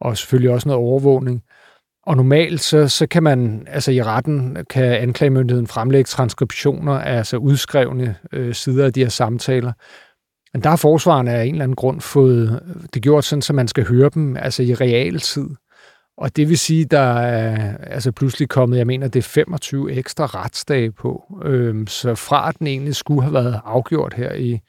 og 0.00 0.16
selvfølgelig 0.16 0.50
også 0.50 0.68
noget 0.68 0.84
overvågning. 0.84 1.42
Og 2.06 2.16
normalt 2.16 2.60
så, 2.60 2.88
så 2.88 3.06
kan 3.06 3.22
man, 3.22 3.66
altså 3.70 3.92
i 3.92 4.02
retten, 4.02 4.56
kan 4.70 4.84
anklagemyndigheden 4.84 5.66
fremlægge 5.66 6.08
transkriptioner, 6.08 6.92
altså 6.92 7.36
udskrevne 7.36 8.16
øh, 8.32 8.54
sider 8.54 8.86
af 8.86 8.92
de 8.92 9.00
her 9.00 9.08
samtaler. 9.08 9.72
Men 10.52 10.62
der 10.62 10.68
har 10.68 10.76
forsvaren 10.76 11.28
af 11.28 11.44
en 11.44 11.54
eller 11.54 11.64
anden 11.64 11.76
grund 11.76 12.00
fået 12.00 12.62
det 12.94 13.02
gjort 13.02 13.24
sådan, 13.24 13.42
så 13.42 13.52
man 13.52 13.68
skal 13.68 13.86
høre 13.86 14.10
dem 14.14 14.36
altså 14.36 14.62
i 14.62 14.74
realtid. 14.74 15.48
Og 16.20 16.36
det 16.36 16.48
vil 16.48 16.58
sige, 16.58 16.84
der 16.84 17.00
er 17.00 17.76
altså 17.76 18.12
pludselig 18.12 18.48
kommet, 18.48 18.78
jeg 18.78 18.86
mener, 18.86 19.08
det 19.08 19.18
er 19.18 19.28
25 19.28 19.92
ekstra 19.92 20.26
retsdage 20.26 20.92
på. 20.92 21.24
Øhm, 21.44 21.86
så 21.86 22.14
fra 22.14 22.48
at 22.48 22.58
den 22.58 22.66
egentlig 22.66 22.94
skulle 22.94 23.22
have 23.22 23.34
været 23.34 23.60
afgjort 23.64 24.14
her 24.14 24.32
i, 24.32 24.60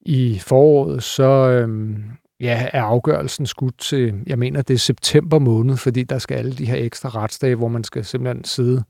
i 0.00 0.38
foråret, 0.38 1.02
så 1.02 1.22
øhm, 1.50 2.04
ja, 2.40 2.68
er 2.72 2.82
afgørelsen 2.82 3.46
skudt 3.46 3.78
til, 3.78 4.14
jeg 4.26 4.38
mener, 4.38 4.62
det 4.62 4.74
er 4.74 4.78
september 4.78 5.38
måned, 5.38 5.76
fordi 5.76 6.02
der 6.02 6.18
skal 6.18 6.34
alle 6.36 6.52
de 6.52 6.66
her 6.66 6.76
ekstra 6.76 7.08
retsdage, 7.08 7.54
hvor 7.54 7.68
man 7.68 7.84
skal 7.84 8.04
simpelthen 8.04 8.44
sidde 8.44 8.84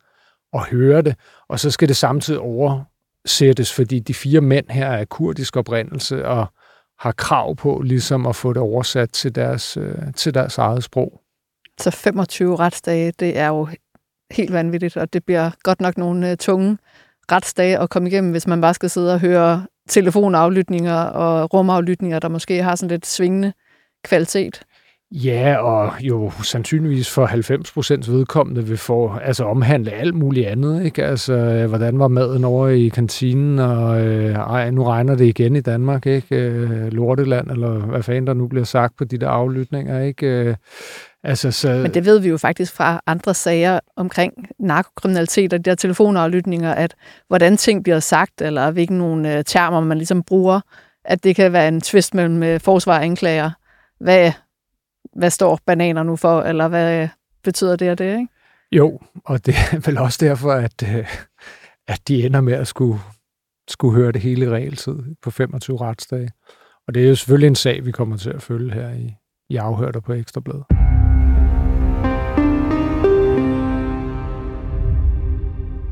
og 0.53 0.67
høre 0.67 1.03
det. 1.03 1.15
Og 1.49 1.61
så 1.61 1.71
skal 1.71 1.89
det 1.89 1.97
samtidig 1.97 2.41
oversættes, 2.41 3.73
fordi 3.73 3.99
de 3.99 4.15
fire 4.15 4.41
mænd 4.41 4.71
her 4.71 4.87
er 4.87 5.05
kurdisk 5.05 5.57
oprindelse 5.57 6.27
og 6.27 6.47
har 6.99 7.13
krav 7.13 7.57
på 7.57 7.83
ligesom 7.85 8.27
at 8.27 8.37
få 8.37 8.53
det 8.53 8.63
oversat 8.63 9.11
til 9.13 9.35
deres, 9.35 9.77
øh, 9.77 10.15
til 10.17 10.35
deres 10.35 10.59
eget 10.59 10.85
sprog. 10.85 11.20
Så 11.81 11.91
25 11.91 12.57
retsdage, 12.57 13.13
det 13.21 13.39
er 13.39 13.49
jo 13.49 13.69
helt 14.31 14.53
vanvittigt, 14.53 14.97
og 14.97 15.13
det 15.13 15.25
bliver 15.25 15.51
godt 15.63 15.81
nok 15.81 15.99
nogle 15.99 16.31
øh, 16.31 16.37
tunge 16.37 16.79
retsdage 17.33 17.79
at 17.79 17.91
komme 17.91 18.09
igennem, 18.09 18.31
hvis 18.31 18.47
man 18.47 18.61
bare 18.61 18.75
skal 18.75 18.91
sidde 18.91 19.15
og 19.15 19.21
høre 19.21 19.67
telefonaflytninger 19.89 20.97
og 20.97 21.55
rumaflytninger, 21.55 22.19
der 22.19 22.29
måske 22.29 22.63
har 22.63 22.77
sådan 22.77 22.91
lidt 22.91 23.07
svingende 23.07 23.53
kvalitet. 24.05 24.63
Ja, 25.13 25.57
og 25.57 25.93
jo 26.01 26.31
sandsynligvis 26.43 27.11
for 27.11 27.27
90 27.27 27.73
procents 27.73 28.11
vedkommende 28.11 28.67
vil 28.67 28.77
få 28.77 29.15
altså 29.23 29.45
omhandle 29.45 29.91
alt 29.91 30.15
muligt 30.15 30.47
andet. 30.47 30.85
Ikke? 30.85 31.05
Altså, 31.05 31.33
øh, 31.33 31.69
hvordan 31.69 31.99
var 31.99 32.09
maden 32.09 32.45
over 32.45 32.69
i 32.69 32.89
kantinen, 32.89 33.59
og 33.59 34.07
øh, 34.07 34.35
ej, 34.35 34.71
nu 34.71 34.85
regner 34.85 35.15
det 35.15 35.25
igen 35.25 35.57
i 35.57 35.61
Danmark, 35.61 36.07
ikke? 36.07 36.37
Øh, 36.37 36.93
Lorteland, 36.93 37.51
eller 37.51 37.71
hvad 37.71 38.03
fanden 38.03 38.27
der 38.27 38.35
nu 38.35 38.49
bliver 38.49 38.65
sagt 38.65 38.97
på 38.97 39.05
de 39.05 39.19
der 39.19 39.29
aflytninger, 39.29 40.01
ikke? 40.01 40.27
Øh, 40.27 40.55
Altså, 41.25 41.51
så... 41.51 41.69
Men 41.69 41.95
det 41.95 42.05
ved 42.05 42.19
vi 42.19 42.29
jo 42.29 42.37
faktisk 42.37 42.73
fra 42.73 43.01
andre 43.07 43.35
sager 43.35 43.81
omkring 43.97 44.33
narkokriminalitet 44.59 45.53
og 45.53 45.65
de 45.65 45.71
der 45.71 45.75
telefonaflytninger, 45.75 46.75
at 46.75 46.95
hvordan 47.29 47.57
ting 47.57 47.83
bliver 47.83 48.01
sagt, 48.01 48.43
eller 48.43 48.71
hvilken 48.71 48.99
nogle 48.99 49.37
øh, 49.37 49.45
termer 49.45 49.81
man 49.81 49.99
ligesom 49.99 50.23
bruger, 50.23 50.61
at 51.05 51.25
det 51.25 51.37
kan 51.37 51.53
være 51.53 51.69
en 51.69 51.81
tvist 51.81 52.15
mellem 52.15 52.43
øh, 52.43 52.61
forsvar 52.61 52.99
og 52.99 53.05
anklager. 53.05 53.51
Hvad, 54.01 54.33
hvad 55.17 55.31
står 55.31 55.59
bananer 55.67 56.03
nu 56.03 56.17
for, 56.17 56.43
eller 56.43 56.69
hvad 56.69 57.09
betyder 57.45 57.77
det 57.77 57.91
og 57.91 57.99
det, 57.99 58.19
ikke? 58.19 58.29
Jo, 58.73 59.01
og 59.25 59.47
det 59.47 59.55
er 59.73 59.79
vel 59.87 59.99
også 59.99 60.19
derfor, 60.21 60.53
at, 60.53 60.83
øh, 60.83 61.07
at 61.89 62.01
de 62.09 62.27
ender 62.27 62.41
med 62.41 62.53
at 62.53 62.67
skulle, 62.67 62.99
skulle 63.69 63.97
høre 63.97 64.13
det 64.13 64.21
hele 64.21 64.51
regeltid 64.51 64.99
på 65.23 65.31
25 65.31 65.77
retsdage. 65.77 66.31
Og 66.87 66.95
det 66.95 67.05
er 67.05 67.09
jo 67.09 67.15
selvfølgelig 67.15 67.49
en 67.49 67.55
sag, 67.55 67.85
vi 67.85 67.93
kommer 67.93 68.17
til 68.17 68.31
at 68.31 68.43
følge 68.43 68.73
her 68.73 68.91
i, 68.91 69.15
i 69.51 69.57
afhørter 69.57 70.01
på 70.01 70.13
Ekstrabladet. 70.13 70.65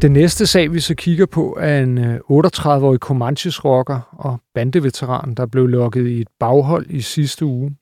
Den 0.02 0.12
næste 0.12 0.46
sag, 0.46 0.72
vi 0.72 0.80
så 0.80 0.94
kigger 0.94 1.26
på, 1.26 1.58
er 1.60 1.82
en 1.82 1.98
øh, 1.98 2.16
38-årig 2.16 2.98
Comanches 2.98 3.64
rocker 3.64 4.00
og 4.12 4.40
bandeveteran, 4.54 5.34
der 5.34 5.46
blev 5.46 5.66
lukket 5.66 6.06
i 6.06 6.20
et 6.20 6.28
baghold 6.40 6.86
i 6.90 7.00
sidste 7.00 7.44
uge. 7.44 7.76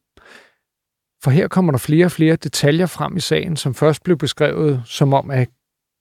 For 1.24 1.30
her 1.30 1.48
kommer 1.48 1.72
der 1.72 1.78
flere 1.78 2.04
og 2.04 2.12
flere 2.12 2.36
detaljer 2.36 2.86
frem 2.86 3.16
i 3.16 3.20
sagen, 3.20 3.56
som 3.56 3.74
først 3.74 4.02
blev 4.02 4.18
beskrevet 4.18 4.82
som 4.84 5.14
om, 5.14 5.30
at 5.30 5.48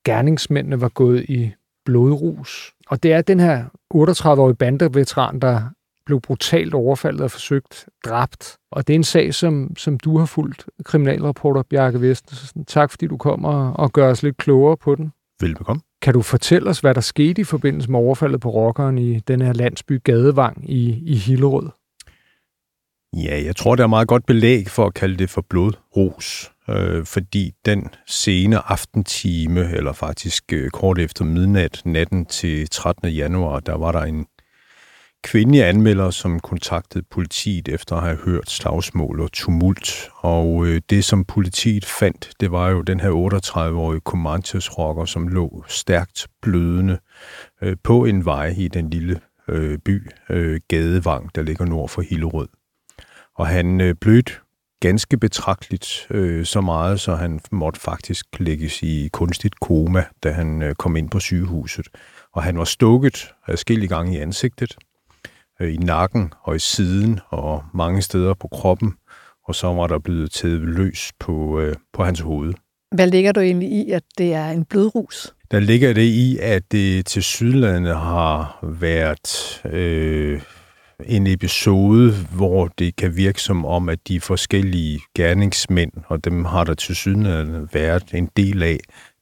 gerningsmændene 0.05 0.81
var 0.81 0.89
gået 0.89 1.25
i 1.29 1.51
blodrus. 1.85 2.73
Og 2.87 3.03
det 3.03 3.13
er 3.13 3.21
den 3.21 3.39
her 3.39 3.65
38-årige 3.93 4.55
bandeveteran, 4.55 5.39
der 5.39 5.61
blev 6.05 6.21
brutalt 6.21 6.73
overfaldet 6.73 7.21
og 7.21 7.31
forsøgt 7.31 7.85
dræbt. 8.05 8.57
Og 8.71 8.87
det 8.87 8.93
er 8.93 8.95
en 8.95 9.03
sag, 9.03 9.33
som, 9.33 9.75
som 9.77 9.99
du 9.99 10.17
har 10.17 10.25
fulgt, 10.25 10.65
kriminalreporter 10.85 11.63
Bjarke 11.69 12.01
Vesten. 12.01 12.65
Tak 12.65 12.91
fordi 12.91 13.07
du 13.07 13.17
kommer 13.17 13.71
og 13.71 13.91
gør 13.91 14.11
os 14.11 14.23
lidt 14.23 14.37
klogere 14.37 14.77
på 14.77 14.95
den. 14.95 15.11
Velbekomme. 15.41 15.81
Kan 16.01 16.13
du 16.13 16.21
fortælle 16.21 16.69
os, 16.69 16.79
hvad 16.79 16.93
der 16.93 17.01
skete 17.01 17.41
i 17.41 17.43
forbindelse 17.43 17.91
med 17.91 17.99
overfaldet 17.99 18.41
på 18.41 18.49
rockeren 18.49 18.97
i 18.97 19.19
den 19.19 19.41
her 19.41 19.53
landsby 19.53 20.03
Gadevang 20.03 20.69
i, 20.69 21.03
i 21.05 21.15
Hillerød? 21.15 21.69
Ja, 23.15 23.43
jeg 23.45 23.55
tror, 23.55 23.75
der 23.75 23.83
er 23.83 23.87
meget 23.87 24.07
godt 24.07 24.25
belæg 24.25 24.69
for 24.69 24.85
at 24.85 24.93
kalde 24.93 25.17
det 25.17 25.29
for 25.29 25.45
blodros, 25.49 26.51
øh, 26.69 27.05
fordi 27.05 27.51
den 27.65 27.89
sene 28.07 28.71
aftentime, 28.71 29.71
eller 29.71 29.93
faktisk 29.93 30.53
øh, 30.53 30.69
kort 30.69 30.99
efter 30.99 31.25
midnat, 31.25 31.81
natten 31.85 32.25
til 32.25 32.69
13. 32.69 33.09
januar, 33.09 33.59
der 33.59 33.77
var 33.77 33.91
der 33.91 34.01
en 34.01 34.25
kvindelige 35.25 35.65
anmelder, 35.65 36.09
som 36.09 36.39
kontaktede 36.39 37.03
politiet 37.11 37.67
efter 37.67 37.95
at 37.95 38.03
have 38.03 38.17
hørt 38.17 38.49
slagsmål 38.49 39.19
og 39.19 39.31
tumult. 39.31 40.09
Og 40.15 40.65
øh, 40.65 40.81
det, 40.89 41.05
som 41.05 41.25
politiet 41.25 41.85
fandt, 41.85 42.31
det 42.39 42.51
var 42.51 42.69
jo 42.69 42.81
den 42.81 42.99
her 42.99 43.09
38-årige 43.09 44.01
Comanches 44.01 44.77
rocker, 44.77 45.05
som 45.05 45.27
lå 45.27 45.63
stærkt 45.67 46.27
blødende 46.41 46.97
øh, 47.61 47.77
på 47.83 48.05
en 48.05 48.25
vej 48.25 48.53
i 48.57 48.67
den 48.67 48.89
lille 48.89 49.19
øh, 49.47 49.77
by 49.77 50.11
øh, 50.29 50.59
Gadevang, 50.67 51.35
der 51.35 51.41
ligger 51.41 51.65
nord 51.65 51.89
for 51.89 52.01
Hillerød. 52.01 52.47
Og 53.35 53.47
han 53.47 53.81
øh, 53.81 53.95
blødte 54.01 54.33
ganske 54.79 55.17
betragteligt 55.17 56.07
øh, 56.09 56.45
så 56.45 56.61
meget, 56.61 56.99
så 56.99 57.15
han 57.15 57.39
måtte 57.51 57.79
faktisk 57.79 58.25
lægges 58.39 58.83
i 58.83 59.09
kunstigt 59.13 59.59
koma, 59.59 60.03
da 60.23 60.31
han 60.31 60.61
øh, 60.61 60.75
kom 60.75 60.95
ind 60.95 61.09
på 61.09 61.19
sygehuset. 61.19 61.87
Og 62.33 62.43
han 62.43 62.57
var 62.57 62.63
stukket 62.63 63.33
adskillige 63.47 63.89
gange 63.89 64.15
i 64.15 64.19
ansigtet, 64.19 64.75
øh, 65.59 65.73
i 65.73 65.77
nakken 65.77 66.33
og 66.43 66.55
i 66.55 66.59
siden 66.59 67.19
og 67.29 67.63
mange 67.73 68.01
steder 68.01 68.33
på 68.33 68.47
kroppen, 68.47 68.93
og 69.47 69.55
så 69.55 69.67
var 69.67 69.87
der 69.87 69.99
blevet 69.99 70.31
taget 70.31 70.61
løs 70.61 71.11
på, 71.19 71.59
øh, 71.59 71.75
på 71.93 72.03
hans 72.03 72.19
hoved. 72.19 72.53
Hvad 72.95 73.07
ligger 73.07 73.31
du 73.31 73.39
egentlig 73.39 73.69
i, 73.71 73.91
at 73.91 74.03
det 74.17 74.33
er 74.33 74.49
en 74.49 74.65
blodrus? 74.65 75.33
Der 75.51 75.59
ligger 75.59 75.93
det 75.93 76.01
i, 76.01 76.37
at 76.41 76.71
det 76.71 77.05
til 77.05 77.23
sydlandet 77.23 77.95
har 77.95 78.59
været 78.63 79.61
øh, 79.65 80.41
en 81.05 81.27
episode, 81.27 82.13
hvor 82.35 82.67
det 82.67 82.95
kan 82.95 83.17
virke 83.17 83.41
som 83.41 83.65
om, 83.65 83.89
at 83.89 83.99
de 84.07 84.21
forskellige 84.21 84.99
gerningsmænd, 85.15 85.91
og 86.07 86.25
dem 86.25 86.45
har 86.45 86.63
der 86.63 86.73
til 86.73 86.95
sydlandet 86.95 87.69
været 87.73 88.13
en 88.13 88.29
del 88.37 88.63
af, 88.63 88.77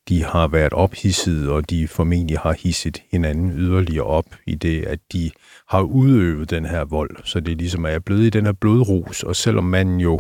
de 0.10 0.24
har 0.24 0.48
været 0.48 0.74
ophidset, 0.74 1.50
og 1.50 1.70
de 1.70 1.88
formentlig 1.88 2.40
har 2.40 2.54
hisset 2.54 3.04
hinanden 3.12 3.52
yderligere 3.52 4.06
op 4.06 4.26
i 4.48 4.56
det, 4.56 4.84
at 4.84 5.00
de 5.14 5.32
har 5.70 5.82
udøvet 5.82 6.50
den 6.50 6.66
her 6.66 6.86
vold. 6.86 7.18
Så 7.24 7.40
det 7.40 7.52
er 7.52 7.56
ligesom, 7.56 7.86
at 7.86 7.92
jeg 7.92 7.96
er 7.96 8.00
blevet 8.00 8.24
i 8.24 8.30
den 8.30 8.46
her 8.46 8.54
blodrus, 8.54 9.24
og 9.24 9.36
selvom 9.36 9.64
man 9.64 9.98
jo 9.98 10.20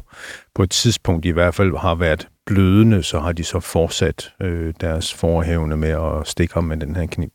på 0.55 0.63
et 0.63 0.71
tidspunkt 0.71 1.25
i 1.25 1.29
hvert 1.29 1.55
fald 1.55 1.77
har 1.77 1.95
været 1.95 2.27
blødende, 2.45 3.03
så 3.03 3.19
har 3.19 3.31
de 3.31 3.43
så 3.43 3.59
fortsat 3.59 4.33
øh, 4.41 4.73
deres 4.81 5.13
forhævne 5.13 5.77
med 5.77 5.89
at 5.89 6.27
stikke 6.27 6.53
ham 6.53 6.63
med 6.63 6.77
den 6.77 6.95
her 6.95 7.05
kniv. 7.05 7.29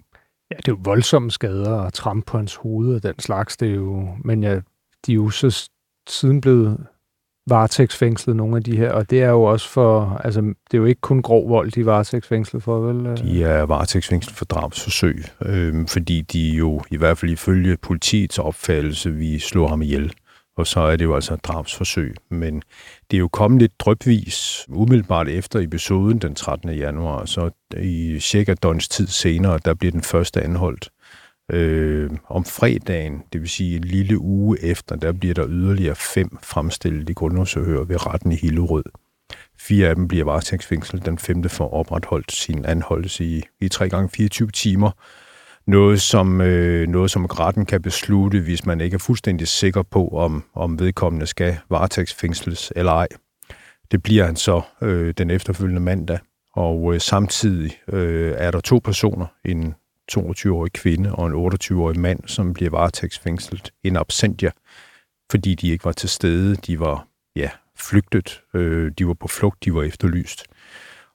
Ja, 0.50 0.56
det 0.56 0.68
er 0.68 0.72
jo 0.72 0.78
voldsomme 0.84 1.30
skader 1.30 1.72
og 1.72 1.92
trampe 1.92 2.26
på 2.26 2.36
hans 2.36 2.54
hoved 2.54 2.94
og 2.94 3.02
den 3.02 3.18
slags. 3.18 3.56
Det 3.56 3.70
er 3.70 3.74
jo, 3.74 4.08
men 4.24 4.42
ja, 4.42 4.60
de 5.06 5.12
er 5.12 5.16
jo 5.16 5.30
så 5.30 5.70
siden 6.08 6.40
blevet 6.40 6.86
varetægtsfængslet, 7.50 8.36
nogle 8.36 8.56
af 8.56 8.64
de 8.64 8.76
her, 8.76 8.90
og 8.90 9.10
det 9.10 9.22
er 9.22 9.28
jo 9.28 9.42
også 9.42 9.68
for, 9.68 10.20
altså 10.24 10.40
det 10.40 10.74
er 10.74 10.78
jo 10.78 10.84
ikke 10.84 11.00
kun 11.00 11.22
grov 11.22 11.48
vold, 11.48 11.70
de 11.70 11.80
er 11.80 11.84
varetægtsfængslet 11.84 12.62
for, 12.62 12.78
vel? 12.78 13.16
De 13.16 13.44
er 13.44 13.62
varetægtsfængslet 13.62 14.36
for 14.36 14.44
drabsforsøg, 14.44 15.24
øh, 15.42 15.88
fordi 15.88 16.20
de 16.20 16.48
jo 16.48 16.80
i 16.90 16.96
hvert 16.96 17.18
fald 17.18 17.30
ifølge 17.30 17.76
politiets 17.76 18.38
opfattelse, 18.38 19.10
vi 19.10 19.38
slår 19.38 19.68
ham 19.68 19.82
ihjel, 19.82 20.12
og 20.56 20.66
så 20.66 20.80
er 20.80 20.96
det 20.96 21.04
jo 21.04 21.14
altså 21.14 21.34
et 21.34 21.44
drabsforsøg. 21.44 22.14
Men 22.30 22.62
det 23.10 23.16
er 23.16 23.18
jo 23.18 23.28
kommet 23.28 23.60
lidt 23.60 23.80
drøbvis, 23.80 24.66
umiddelbart 24.68 25.28
efter 25.28 25.60
episoden 25.60 26.18
den 26.18 26.34
13. 26.34 26.70
januar, 26.70 27.24
så 27.24 27.50
i 27.80 28.20
cirka 28.20 28.54
døgns 28.62 28.88
tid 28.88 29.06
senere, 29.06 29.58
der 29.64 29.74
bliver 29.74 29.92
den 29.92 30.02
første 30.02 30.42
anholdt. 30.42 30.90
Øh, 31.52 32.10
om 32.28 32.44
fredagen, 32.44 33.22
det 33.32 33.40
vil 33.40 33.48
sige 33.48 33.76
en 33.76 33.84
lille 33.84 34.18
uge 34.18 34.64
efter, 34.64 34.96
der 34.96 35.12
bliver 35.12 35.34
der 35.34 35.46
yderligere 35.48 35.94
fem 35.94 36.38
fremstillet 36.42 37.10
i 37.10 37.12
grundlovsforhør 37.12 37.84
ved 37.84 38.06
retten 38.06 38.32
i 38.32 38.36
Hillerød. 38.36 38.84
Fire 39.60 39.88
af 39.88 39.94
dem 39.94 40.08
bliver 40.08 40.24
varetægtsfængslet, 40.24 41.06
den 41.06 41.18
femte 41.18 41.48
får 41.48 41.74
opretholdt 41.74 42.32
sin 42.32 42.64
anholdelse 42.64 43.24
i, 43.24 43.42
i 43.60 43.68
3 43.68 43.88
gange 43.88 44.08
24 44.08 44.50
timer. 44.50 44.90
Noget 45.66 46.00
som, 46.00 46.40
øh, 46.40 46.88
noget, 46.88 47.10
som 47.10 47.24
retten 47.24 47.66
kan 47.66 47.82
beslutte, 47.82 48.40
hvis 48.40 48.66
man 48.66 48.80
ikke 48.80 48.94
er 48.94 48.98
fuldstændig 48.98 49.48
sikker 49.48 49.82
på, 49.82 50.08
om, 50.08 50.44
om 50.54 50.78
vedkommende 50.78 51.26
skal 51.26 51.58
varetægtsfængsles 51.70 52.72
eller 52.76 52.92
ej. 52.92 53.08
Det 53.90 54.02
bliver 54.02 54.24
han 54.24 54.36
så 54.36 54.60
øh, 54.82 55.14
den 55.18 55.30
efterfølgende 55.30 55.80
mandag, 55.80 56.18
og 56.54 56.94
øh, 56.94 57.00
samtidig 57.00 57.78
øh, 57.88 58.34
er 58.36 58.50
der 58.50 58.60
to 58.60 58.80
personer, 58.84 59.26
en 59.44 59.74
22-årig 60.12 60.72
kvinde 60.72 61.14
og 61.14 61.26
en 61.26 61.52
28-årig 61.52 62.00
mand, 62.00 62.20
som 62.26 62.54
bliver 62.54 62.70
varetægtsfængslet 62.70 63.70
en 63.84 63.96
absentia, 63.96 64.50
fordi 65.30 65.54
de 65.54 65.68
ikke 65.68 65.84
var 65.84 65.92
til 65.92 66.08
stede. 66.08 66.56
De 66.56 66.80
var 66.80 67.06
ja, 67.36 67.50
flygtet. 67.76 68.42
Øh, 68.54 68.92
de 68.98 69.06
var 69.06 69.14
på 69.14 69.28
flugt. 69.28 69.64
De 69.64 69.74
var 69.74 69.82
efterlyst. 69.82 70.44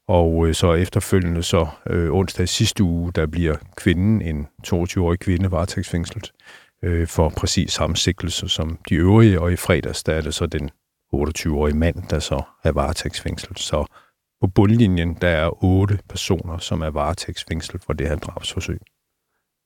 Og 0.07 0.47
øh, 0.47 0.53
så 0.53 0.73
efterfølgende, 0.73 1.43
så 1.43 1.67
øh, 1.89 2.12
onsdag 2.12 2.50
sidste 2.50 2.83
uge, 2.83 3.12
der 3.12 3.25
bliver 3.25 3.55
kvinden, 3.77 4.21
en 4.21 4.47
22-årig 4.67 5.19
kvinde, 5.19 5.51
varetægtsfængslet 5.51 6.31
øh, 6.83 7.07
for 7.07 7.29
præcis 7.29 7.73
samme 7.73 7.95
sigtelse 7.95 8.50
som 8.50 8.77
de 8.89 8.95
øvrige, 8.95 9.41
og 9.41 9.53
i 9.53 9.55
fredags 9.55 10.03
der 10.03 10.13
er 10.13 10.21
det 10.21 10.33
så 10.33 10.45
den 10.45 10.69
28-årige 11.15 11.77
mand, 11.77 12.07
der 12.09 12.19
så 12.19 12.41
er 12.63 12.71
varetægtsfængslet. 12.71 13.59
Så 13.59 13.85
på 14.43 14.47
bundlinjen, 14.47 15.17
der 15.21 15.27
er 15.27 15.63
otte 15.63 16.00
personer, 16.09 16.57
som 16.57 16.81
er 16.81 16.89
varetægtsfængslet 16.89 17.83
for 17.83 17.93
det 17.93 18.07
her 18.07 18.15
drabsforsøg. 18.15 18.79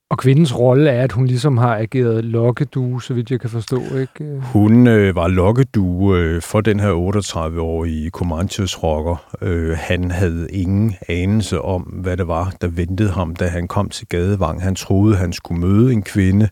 Og 0.09 0.17
kvindens 0.17 0.59
rolle 0.59 0.89
er, 0.89 1.03
at 1.03 1.11
hun 1.11 1.27
ligesom 1.27 1.57
har 1.57 1.77
ageret 1.77 2.25
lokkedue, 2.25 3.03
så 3.03 3.13
vidt 3.13 3.31
jeg 3.31 3.39
kan 3.39 3.49
forstå, 3.49 3.81
ikke? 3.97 4.41
Hun 4.53 4.87
øh, 4.87 5.15
var 5.15 5.27
lokkedue 5.27 6.17
øh, 6.17 6.41
for 6.41 6.61
den 6.61 6.79
her 6.79 6.91
38-årige 6.91 8.09
Comanches 8.09 8.83
rocker. 8.83 9.35
Øh, 9.41 9.77
han 9.77 10.11
havde 10.11 10.47
ingen 10.51 10.95
anelse 11.07 11.61
om, 11.61 11.81
hvad 11.81 12.17
det 12.17 12.27
var, 12.27 12.53
der 12.61 12.67
ventede 12.67 13.09
ham, 13.09 13.35
da 13.35 13.47
han 13.47 13.67
kom 13.67 13.89
til 13.89 14.07
Gadevang. 14.07 14.63
Han 14.63 14.75
troede, 14.75 15.15
han 15.15 15.33
skulle 15.33 15.61
møde 15.61 15.93
en 15.93 16.03
kvinde, 16.03 16.49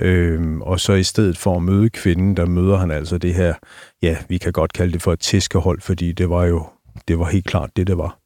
øh, 0.00 0.58
og 0.60 0.80
så 0.80 0.92
i 0.92 1.02
stedet 1.02 1.38
for 1.38 1.56
at 1.56 1.62
møde 1.62 1.90
kvinden, 1.90 2.36
der 2.36 2.46
møder 2.46 2.76
han 2.76 2.90
altså 2.90 3.18
det 3.18 3.34
her, 3.34 3.54
ja, 4.02 4.16
vi 4.28 4.38
kan 4.38 4.52
godt 4.52 4.72
kalde 4.72 4.92
det 4.92 5.02
for 5.02 5.12
et 5.12 5.20
tæskehold, 5.20 5.80
fordi 5.80 6.12
det 6.12 6.30
var 6.30 6.44
jo 6.44 6.66
det 7.08 7.18
var 7.18 7.24
helt 7.24 7.46
klart 7.46 7.70
det, 7.76 7.86
det 7.86 7.98
var. 7.98 8.18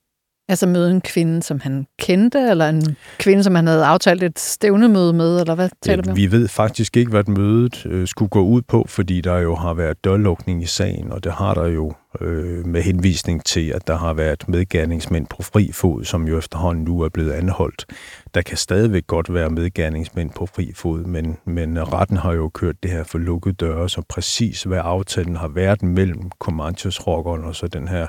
Altså 0.51 0.67
møde 0.67 0.91
en 0.91 1.01
kvinde, 1.01 1.43
som 1.43 1.61
han 1.61 1.87
kendte, 1.99 2.39
eller 2.51 2.69
en 2.69 2.97
kvinde, 3.19 3.45
som 3.45 3.55
han 3.55 3.67
havde 3.67 3.85
aftalt 3.85 4.23
et 4.23 4.39
stævnemøde 4.39 5.13
med, 5.13 5.41
eller 5.41 5.55
hvad 5.55 5.69
taler 5.83 6.15
vi 6.15 6.21
Vi 6.21 6.33
ved 6.33 6.49
faktisk 6.49 6.97
ikke, 6.97 7.11
hvad 7.11 7.25
mødet 7.25 7.87
øh, 7.87 8.07
skulle 8.07 8.29
gå 8.29 8.41
ud 8.41 8.63
på, 8.63 8.85
fordi 8.89 9.21
der 9.21 9.39
jo 9.39 9.55
har 9.55 9.75
været 9.75 10.05
dørlukning 10.05 10.63
i 10.63 10.67
sagen, 10.67 11.13
og 11.13 11.25
det 11.25 11.33
har 11.33 11.55
der 11.55 11.67
jo 11.67 11.93
øh, 12.21 12.67
med 12.67 12.83
henvisning 12.83 13.45
til, 13.45 13.69
at 13.71 13.87
der 13.87 13.97
har 13.97 14.13
været 14.13 14.49
medgerningsmænd 14.49 15.27
på 15.27 15.43
fri 15.43 15.71
fod, 15.73 16.05
som 16.05 16.29
jo 16.29 16.39
efterhånden 16.39 16.85
nu 16.85 17.01
er 17.01 17.09
blevet 17.09 17.33
anholdt. 17.33 17.87
Der 18.35 18.43
kan 18.43 18.57
stadigvæk 18.57 19.07
godt 19.07 19.35
være 19.35 19.51
medgerningsmænd 19.51 20.31
på 20.31 20.47
fri 20.47 20.73
fod, 20.75 21.05
men, 21.05 21.37
men 21.45 21.93
retten 21.93 22.17
har 22.17 22.33
jo 22.33 22.49
kørt 22.49 22.83
det 22.83 22.91
her 22.91 23.05
for 23.05 23.19
lukkede 23.19 23.55
døre, 23.55 23.89
så 23.89 24.03
præcis 24.09 24.63
hvad 24.63 24.81
aftalen 24.85 25.37
har 25.37 25.49
været 25.49 25.83
mellem 25.83 26.31
Comanches-rockeren 26.45 27.45
og 27.45 27.57
så 27.57 27.69
den 27.69 27.89
her 27.89 28.07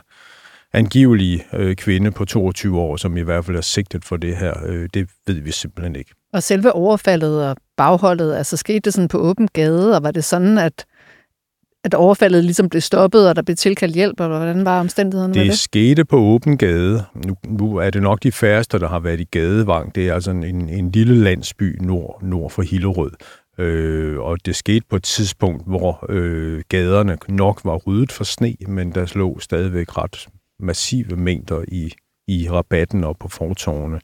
angivelige 0.73 1.45
øh, 1.53 1.75
kvinde 1.75 2.11
på 2.11 2.25
22 2.25 2.79
år, 2.79 2.95
som 2.97 3.17
i 3.17 3.21
hvert 3.21 3.45
fald 3.45 3.57
er 3.57 3.61
sigtet 3.61 4.05
for 4.05 4.17
det 4.17 4.37
her, 4.37 4.53
øh, 4.65 4.89
det 4.93 5.09
ved 5.27 5.35
vi 5.35 5.51
simpelthen 5.51 5.95
ikke. 5.95 6.11
Og 6.33 6.43
selve 6.43 6.71
overfaldet 6.71 7.49
og 7.49 7.57
bagholdet, 7.77 8.35
altså 8.35 8.57
skete 8.57 8.79
det 8.79 8.93
sådan 8.93 9.07
på 9.07 9.17
åben 9.17 9.47
gade, 9.53 9.95
og 9.95 10.03
var 10.03 10.11
det 10.11 10.23
sådan, 10.23 10.57
at 10.57 10.85
at 11.83 11.93
overfaldet 11.93 12.43
ligesom 12.43 12.69
blev 12.69 12.81
stoppet, 12.81 13.29
og 13.29 13.35
der 13.35 13.41
blev 13.41 13.55
tilkaldt 13.55 13.95
hjælp, 13.95 14.19
og 14.19 14.27
hvordan 14.27 14.65
var 14.65 14.79
omstændighederne 14.79 15.33
det? 15.33 15.41
Det 15.41 15.49
det 15.49 15.59
skete 15.59 16.05
på 16.05 16.17
åben 16.17 16.57
gade. 16.57 17.05
Nu, 17.25 17.35
nu 17.47 17.75
er 17.75 17.89
det 17.89 18.01
nok 18.01 18.23
de 18.23 18.31
færreste, 18.31 18.79
der 18.79 18.87
har 18.87 18.99
været 18.99 19.19
i 19.19 19.23
gadevang. 19.23 19.95
Det 19.95 20.09
er 20.09 20.13
altså 20.13 20.31
en, 20.31 20.69
en 20.69 20.91
lille 20.91 21.23
landsby 21.23 21.77
nord, 21.81 22.19
nord 22.23 22.51
for 22.51 22.61
Hillerød. 22.61 23.11
Øh, 23.57 24.19
og 24.19 24.45
det 24.45 24.55
skete 24.55 24.85
på 24.89 24.95
et 24.95 25.03
tidspunkt, 25.03 25.67
hvor 25.67 26.05
øh, 26.09 26.61
gaderne 26.69 27.17
nok 27.29 27.61
var 27.63 27.75
ryddet 27.75 28.11
for 28.11 28.23
sne, 28.23 28.55
men 28.67 28.91
der 28.91 29.11
lå 29.15 29.39
stadigvæk 29.39 29.97
ret 29.97 30.27
massive 30.59 31.15
mængder 31.15 31.63
i, 31.67 31.93
i 32.27 32.49
rabatten 32.49 33.03
og 33.03 33.17
på 33.17 33.27
fortårne. 33.27 33.99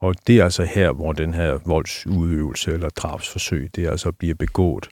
Og 0.00 0.14
det 0.26 0.38
er 0.38 0.44
altså 0.44 0.64
her, 0.64 0.92
hvor 0.92 1.12
den 1.12 1.34
her 1.34 1.58
voldsudøvelse 1.66 2.72
eller 2.72 2.88
drabsforsøg, 2.88 3.70
det 3.76 3.88
altså 3.88 4.12
bliver 4.12 4.34
begået. 4.34 4.88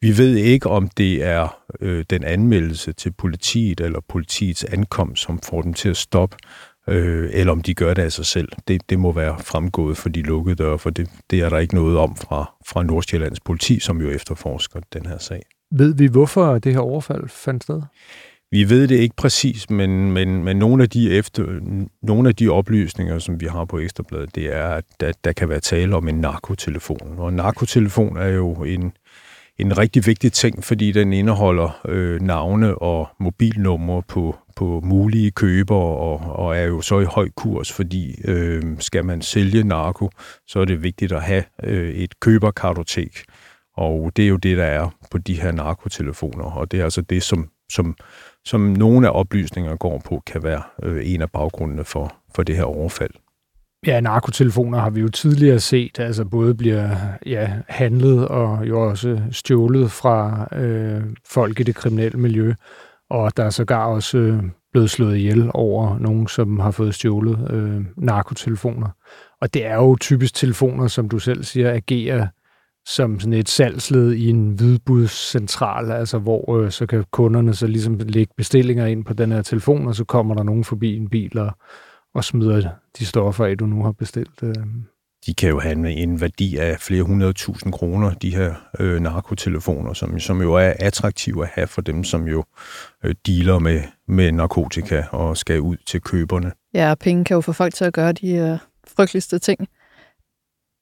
Vi 0.00 0.18
ved 0.18 0.36
ikke, 0.36 0.68
om 0.68 0.88
det 0.88 1.24
er 1.24 1.58
øh, 1.80 2.04
den 2.10 2.24
anmeldelse 2.24 2.92
til 2.92 3.12
politiet 3.12 3.80
eller 3.80 4.00
politiets 4.08 4.64
ankomst, 4.64 5.22
som 5.22 5.38
får 5.38 5.62
dem 5.62 5.74
til 5.74 5.88
at 5.88 5.96
stoppe, 5.96 6.36
øh, 6.88 7.30
eller 7.32 7.52
om 7.52 7.62
de 7.62 7.74
gør 7.74 7.94
det 7.94 8.02
af 8.02 8.12
sig 8.12 8.26
selv. 8.26 8.48
Det, 8.68 8.90
det 8.90 8.98
må 8.98 9.12
være 9.12 9.38
fremgået 9.38 9.96
for 9.96 10.08
de 10.08 10.22
lukkede 10.22 10.56
døre, 10.56 10.78
for 10.78 10.90
det, 10.90 11.10
det 11.30 11.40
er 11.40 11.48
der 11.48 11.58
ikke 11.58 11.74
noget 11.74 11.98
om 11.98 12.16
fra, 12.16 12.54
fra 12.66 12.82
Nordsjællands 12.82 13.40
politi, 13.40 13.80
som 13.80 14.00
jo 14.00 14.10
efterforsker 14.10 14.80
den 14.92 15.06
her 15.06 15.18
sag. 15.18 15.42
Ved 15.70 15.94
vi, 15.94 16.06
hvorfor 16.06 16.58
det 16.58 16.72
her 16.72 16.80
overfald 16.80 17.28
fandt 17.28 17.62
sted? 17.62 17.82
Vi 18.52 18.70
ved 18.70 18.88
det 18.88 18.96
ikke 18.96 19.16
præcis, 19.16 19.70
men, 19.70 20.12
men, 20.12 20.44
men 20.44 20.56
nogle, 20.56 20.82
af 20.82 20.90
de 20.90 21.10
efter, 21.10 21.46
nogle 22.02 22.28
af 22.28 22.36
de 22.36 22.48
oplysninger, 22.48 23.18
som 23.18 23.40
vi 23.40 23.46
har 23.46 23.64
på 23.64 23.78
Ekstrabladet, 23.78 24.34
det 24.34 24.54
er, 24.54 24.68
at 24.68 24.84
der, 25.00 25.12
der 25.24 25.32
kan 25.32 25.48
være 25.48 25.60
tale 25.60 25.96
om 25.96 26.08
en 26.08 26.14
narkotelefon. 26.14 27.14
Og 27.18 27.28
en 27.28 27.34
narkotelefon 27.34 28.16
er 28.16 28.28
jo 28.28 28.52
en, 28.52 28.92
en 29.58 29.78
rigtig 29.78 30.06
vigtig 30.06 30.32
ting, 30.32 30.64
fordi 30.64 30.92
den 30.92 31.12
indeholder 31.12 31.80
øh, 31.88 32.20
navne 32.20 32.78
og 32.78 33.08
mobilnumre 33.20 34.02
på, 34.08 34.36
på 34.56 34.80
mulige 34.84 35.30
købere, 35.30 35.96
og, 35.96 36.18
og 36.18 36.56
er 36.56 36.64
jo 36.64 36.80
så 36.80 37.00
i 37.00 37.04
høj 37.04 37.28
kurs, 37.36 37.72
fordi 37.72 38.20
øh, 38.24 38.62
skal 38.78 39.04
man 39.04 39.22
sælge 39.22 39.64
narko, 39.64 40.10
så 40.46 40.60
er 40.60 40.64
det 40.64 40.82
vigtigt 40.82 41.12
at 41.12 41.22
have 41.22 41.44
øh, 41.62 41.90
et 41.90 42.20
køberkartotek. 42.20 43.24
Og 43.76 44.12
det 44.16 44.24
er 44.24 44.28
jo 44.28 44.36
det, 44.36 44.56
der 44.56 44.64
er 44.64 44.90
på 45.10 45.18
de 45.18 45.40
her 45.40 45.52
narkotelefoner, 45.52 46.44
og 46.44 46.70
det 46.70 46.80
er 46.80 46.84
altså 46.84 47.00
det, 47.00 47.22
som, 47.22 47.48
som 47.70 47.96
som 48.44 48.60
nogle 48.60 49.06
af 49.08 49.10
oplysninger 49.14 49.76
går 49.76 50.02
på, 50.04 50.22
kan 50.26 50.42
være 50.42 50.62
øh, 50.82 51.12
en 51.12 51.22
af 51.22 51.30
baggrundene 51.30 51.84
for, 51.84 52.14
for 52.34 52.42
det 52.42 52.56
her 52.56 52.64
overfald. 52.64 53.10
Ja, 53.86 54.00
narkotelefoner 54.00 54.78
har 54.78 54.90
vi 54.90 55.00
jo 55.00 55.08
tidligere 55.08 55.60
set, 55.60 55.98
altså 55.98 56.24
både 56.24 56.54
bliver 56.54 56.96
ja, 57.26 57.52
handlet 57.68 58.28
og 58.28 58.68
jo 58.68 58.88
også 58.88 59.20
stjålet 59.30 59.90
fra 59.90 60.48
øh, 60.56 61.02
folk 61.28 61.60
i 61.60 61.62
det 61.62 61.74
kriminelle 61.74 62.18
miljø, 62.18 62.54
og 63.10 63.36
der 63.36 63.44
er 63.44 63.50
sågar 63.50 63.86
også 63.86 64.18
øh, 64.18 64.42
blevet 64.72 64.90
slået 64.90 65.16
ihjel 65.16 65.50
over 65.54 65.98
nogen, 65.98 66.28
som 66.28 66.60
har 66.60 66.70
fået 66.70 66.94
stjålet 66.94 67.50
øh, 67.50 67.84
narkotelefoner. 67.96 68.88
Og 69.40 69.54
det 69.54 69.66
er 69.66 69.74
jo 69.74 69.96
typisk 70.00 70.34
telefoner, 70.34 70.86
som 70.86 71.08
du 71.08 71.18
selv 71.18 71.44
siger, 71.44 71.74
agerer 71.74 72.26
som 72.86 73.20
sådan 73.20 73.32
et 73.32 73.48
salgsled 73.48 74.12
i 74.12 74.28
en 74.28 74.48
hvidbudscentral, 74.48 75.90
altså 75.90 76.18
hvor 76.18 76.56
øh, 76.56 76.70
så 76.70 76.86
kan 76.86 77.04
kunderne 77.10 77.54
så 77.54 77.66
ligesom 77.66 77.98
lægge 77.98 78.32
bestillinger 78.36 78.86
ind 78.86 79.04
på 79.04 79.14
den 79.14 79.32
her 79.32 79.42
telefon, 79.42 79.86
og 79.86 79.94
så 79.94 80.04
kommer 80.04 80.34
der 80.34 80.42
nogen 80.42 80.64
forbi 80.64 80.96
en 80.96 81.08
bil 81.08 81.38
og, 81.38 81.50
og 82.14 82.24
smider 82.24 82.68
de 82.98 83.06
stoffer 83.06 83.44
af, 83.44 83.58
du 83.58 83.66
nu 83.66 83.82
har 83.82 83.92
bestilt. 83.92 84.42
Øh. 84.42 84.54
De 85.26 85.34
kan 85.34 85.48
jo 85.48 85.60
have 85.60 85.90
en 85.90 86.20
værdi 86.20 86.56
af 86.56 86.80
flere 86.80 87.02
hundrede 87.02 87.32
tusind 87.32 87.72
kroner, 87.72 88.14
de 88.14 88.34
her 88.36 88.54
øh, 88.80 89.00
narkotelefoner, 89.00 89.92
som, 89.92 90.18
som 90.18 90.40
jo 90.40 90.54
er 90.54 90.72
attraktive 90.80 91.42
at 91.42 91.50
have 91.54 91.66
for 91.66 91.82
dem, 91.82 92.04
som 92.04 92.28
jo 92.28 92.44
øh, 93.04 93.14
dealer 93.26 93.58
med, 93.58 93.80
med 94.08 94.32
narkotika 94.32 95.04
og 95.10 95.36
skal 95.36 95.60
ud 95.60 95.76
til 95.86 96.00
køberne. 96.00 96.52
Ja, 96.74 96.90
og 96.90 96.98
penge 96.98 97.24
kan 97.24 97.34
jo 97.34 97.40
få 97.40 97.52
folk 97.52 97.74
til 97.74 97.84
at 97.84 97.92
gøre 97.92 98.12
de 98.12 98.34
øh, 98.34 98.58
frygteligste 98.96 99.38
ting. 99.38 99.68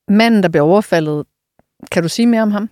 Manden, 0.09 0.43
der 0.43 0.49
blev 0.49 0.63
overfaldet, 0.63 1.25
kan 1.93 2.03
du 2.03 2.09
sige 2.09 2.27
mere 2.27 2.43
om 2.43 2.51
ham? 2.51 2.69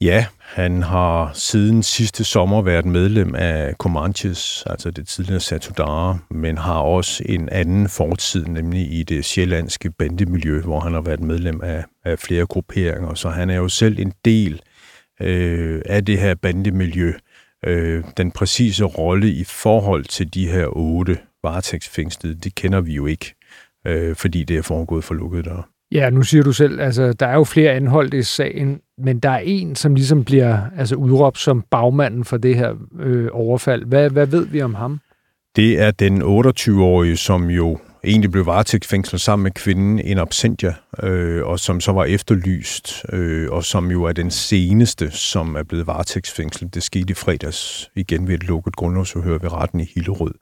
Ja, 0.00 0.26
han 0.38 0.82
har 0.82 1.30
siden 1.34 1.82
sidste 1.82 2.24
sommer 2.24 2.62
været 2.62 2.84
medlem 2.84 3.34
af 3.34 3.74
Comanches, 3.74 4.64
altså 4.66 4.90
det 4.90 5.08
tidligere 5.08 5.40
Satudara, 5.40 6.18
men 6.30 6.58
har 6.58 6.78
også 6.78 7.22
en 7.26 7.48
anden 7.48 7.88
fortid, 7.88 8.46
nemlig 8.46 8.92
i 8.92 9.02
det 9.02 9.24
sjællandske 9.24 9.90
bandemiljø, 9.90 10.60
hvor 10.60 10.80
han 10.80 10.92
har 10.92 11.00
været 11.00 11.20
medlem 11.20 11.60
af, 11.62 11.84
af 12.04 12.18
flere 12.18 12.46
grupperinger. 12.46 13.14
Så 13.14 13.30
han 13.30 13.50
er 13.50 13.56
jo 13.56 13.68
selv 13.68 13.98
en 13.98 14.12
del 14.24 14.60
øh, 15.20 15.82
af 15.86 16.04
det 16.04 16.20
her 16.20 16.34
bandemiljø. 16.34 17.12
Øh, 17.66 18.04
den 18.16 18.30
præcise 18.30 18.84
rolle 18.84 19.30
i 19.30 19.44
forhold 19.44 20.04
til 20.04 20.34
de 20.34 20.48
her 20.48 20.66
otte 20.66 21.18
varetægtsfængslede, 21.42 22.34
det 22.34 22.54
kender 22.54 22.80
vi 22.80 22.94
jo 22.94 23.06
ikke, 23.06 23.34
øh, 23.86 24.16
fordi 24.16 24.44
det 24.44 24.56
er 24.56 24.62
foregået 24.62 25.04
for 25.04 25.14
lukket 25.14 25.44
døre. 25.44 25.62
Ja, 25.92 26.10
nu 26.10 26.22
siger 26.22 26.42
du 26.42 26.52
selv, 26.52 26.80
altså 26.80 27.12
der 27.12 27.26
er 27.26 27.34
jo 27.34 27.44
flere 27.44 27.72
anholdt 27.72 28.14
i 28.14 28.22
sagen, 28.22 28.80
men 28.98 29.18
der 29.18 29.30
er 29.30 29.38
en, 29.44 29.76
som 29.76 29.94
ligesom 29.94 30.24
bliver 30.24 30.58
altså, 30.78 30.94
udråbt 30.94 31.38
som 31.38 31.64
bagmanden 31.70 32.24
for 32.24 32.36
det 32.36 32.56
her 32.56 32.74
øh, 33.00 33.28
overfald. 33.32 33.84
Hvad, 33.84 34.10
hvad 34.10 34.26
ved 34.26 34.46
vi 34.46 34.62
om 34.62 34.74
ham? 34.74 35.00
Det 35.56 35.80
er 35.80 35.90
den 35.90 36.22
28-årige, 36.22 37.16
som 37.16 37.50
jo 37.50 37.78
egentlig 38.04 38.30
blev 38.30 38.46
varetægtsfængslet 38.46 39.20
sammen 39.20 39.42
med 39.42 39.50
kvinden 39.50 39.98
en 39.98 40.18
absentia, 40.18 40.74
øh, 41.02 41.46
og 41.46 41.58
som 41.58 41.80
så 41.80 41.92
var 41.92 42.04
efterlyst, 42.04 43.04
øh, 43.12 43.50
og 43.50 43.64
som 43.64 43.90
jo 43.90 44.04
er 44.04 44.12
den 44.12 44.30
seneste, 44.30 45.10
som 45.10 45.56
er 45.56 45.62
blevet 45.62 45.86
varetægtsfængslet. 45.86 46.74
Det 46.74 46.82
skete 46.82 47.10
i 47.10 47.14
fredags 47.14 47.90
igen 47.96 48.28
ved 48.28 48.34
et 48.34 48.44
lukket 48.44 48.76
grundlovsforhør 48.76 49.38
ved 49.38 49.52
retten 49.52 49.80
i 49.80 49.90
Hillerød. 49.94 50.34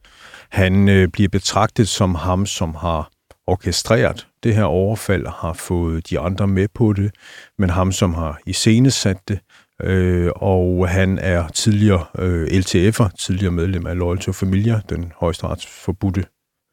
Han 0.50 0.88
øh, 0.88 1.08
bliver 1.08 1.28
betragtet 1.28 1.88
som 1.88 2.14
ham, 2.14 2.46
som 2.46 2.74
har 2.74 3.10
orkestreret 3.46 4.26
det 4.42 4.54
her 4.54 4.64
overfald, 4.64 5.26
har 5.26 5.52
fået 5.52 6.10
de 6.10 6.18
andre 6.18 6.46
med 6.46 6.68
på 6.74 6.92
det, 6.92 7.14
men 7.58 7.70
ham, 7.70 7.92
som 7.92 8.14
har 8.14 8.40
iscenesat 8.46 9.28
det, 9.28 9.38
øh, 9.82 10.30
og 10.36 10.88
han 10.88 11.18
er 11.18 11.48
tidligere 11.48 12.04
øh, 12.18 12.46
LTF'er, 12.46 13.08
tidligere 13.18 13.52
medlem 13.52 13.86
af 13.86 13.98
Loyal 13.98 14.18
to 14.18 14.32
Familia, 14.32 14.80
den 14.88 15.12
højesteretsforbudte 15.20 16.24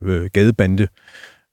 øh, 0.04 0.30
gadebande, 0.34 0.88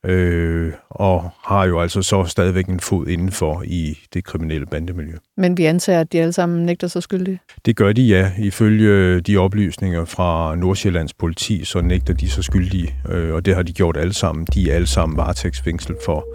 øh, 0.05 0.73
og 0.91 1.31
har 1.45 1.65
jo 1.65 1.81
altså 1.81 2.03
så 2.03 2.25
stadigvæk 2.25 2.67
en 2.67 2.81
fod 2.81 3.07
indenfor 3.07 3.63
i 3.67 3.99
det 4.15 4.25
kriminelle 4.25 4.67
bandemiljø. 4.67 5.15
Men 5.37 5.59
vi 5.59 5.65
antager, 5.65 6.01
at 6.01 6.13
de 6.13 6.21
alle 6.21 6.33
sammen 6.33 6.67
nægter 6.67 6.87
sig 6.87 7.03
skyldige? 7.03 7.41
Det 7.67 7.77
gør 7.77 7.93
de, 7.93 8.03
ja. 8.03 8.31
Ifølge 8.39 9.21
de 9.21 9.37
oplysninger 9.37 10.05
fra 10.05 10.57
Nordsjællands 10.57 11.15
politi, 11.15 11.65
så 11.65 11.81
nægter 11.81 12.15
de 12.15 12.31
sig 12.31 12.45
skyldige, 12.45 12.95
øh, 13.11 13.35
og 13.35 13.45
det 13.45 13.55
har 13.55 13.63
de 13.63 13.73
gjort 13.73 13.97
alle 13.97 14.13
sammen. 14.13 14.47
De 14.55 14.71
er 14.71 14.75
alle 14.75 14.87
sammen 14.87 15.17
varetægtsfængslet 15.17 15.99
for, 16.05 16.27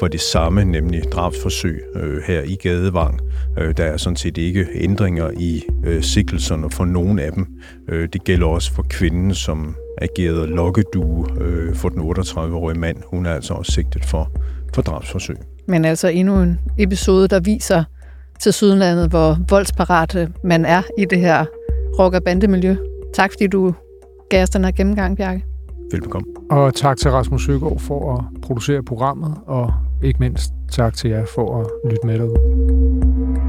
for 0.00 0.08
det 0.08 0.20
samme, 0.20 0.64
nemlig 0.64 1.02
drabsforsøg 1.12 1.82
øh, 1.94 2.22
her 2.26 2.42
i 2.42 2.54
Gadevang. 2.54 3.20
Øh, 3.58 3.74
der 3.76 3.84
er 3.84 3.96
sådan 3.96 4.16
set 4.16 4.38
ikke 4.38 4.66
ændringer 4.74 5.30
i 5.36 5.62
øh, 5.84 6.02
sikkelserne 6.02 6.70
for 6.70 6.84
nogen 6.84 7.18
af 7.18 7.32
dem. 7.32 7.46
Øh, 7.88 8.08
det 8.12 8.24
gælder 8.24 8.46
også 8.46 8.72
for 8.72 8.82
kvinden, 8.82 9.34
som 9.34 9.76
agerede 10.02 10.46
lokkedue 10.46 11.26
øh, 11.40 11.74
for 11.74 11.88
den 11.88 12.00
38-årige 12.00 12.78
mand. 12.78 12.96
Hun 13.06 13.26
er 13.26 13.34
altså 13.34 13.54
også 13.54 13.72
sigtet 13.72 14.04
for, 14.04 14.30
for 14.74 14.82
drabsforsøg. 14.82 15.36
Men 15.68 15.84
altså 15.84 16.08
endnu 16.08 16.42
en 16.42 16.60
episode, 16.78 17.28
der 17.28 17.40
viser 17.40 17.84
til 18.40 18.52
Sydlandet, 18.52 19.10
hvor 19.10 19.38
voldsparat 19.50 20.30
man 20.44 20.64
er 20.64 20.82
i 20.98 21.04
det 21.04 21.20
her 21.20 21.44
rock- 21.98 22.14
og 22.14 22.22
bandemiljø. 22.24 22.76
Tak 23.14 23.32
fordi 23.32 23.46
du 23.46 23.74
gav 24.30 24.42
os 24.42 24.50
den 24.50 24.64
her 24.64 24.70
gennemgang, 24.70 25.16
Bjarke. 25.16 25.44
Velbekomme. 25.92 26.26
Og 26.50 26.74
tak 26.74 26.96
til 26.96 27.10
Rasmus 27.10 27.44
Søgaard 27.44 27.80
for 27.80 28.14
at 28.14 28.24
producere 28.42 28.82
programmet, 28.82 29.34
og 29.46 29.72
ikke 30.02 30.18
mindst 30.20 30.52
tak 30.72 30.94
til 30.94 31.10
jer 31.10 31.24
for 31.34 31.60
at 31.60 31.90
lytte 31.90 32.06
med 32.06 32.18
derude. 32.18 33.43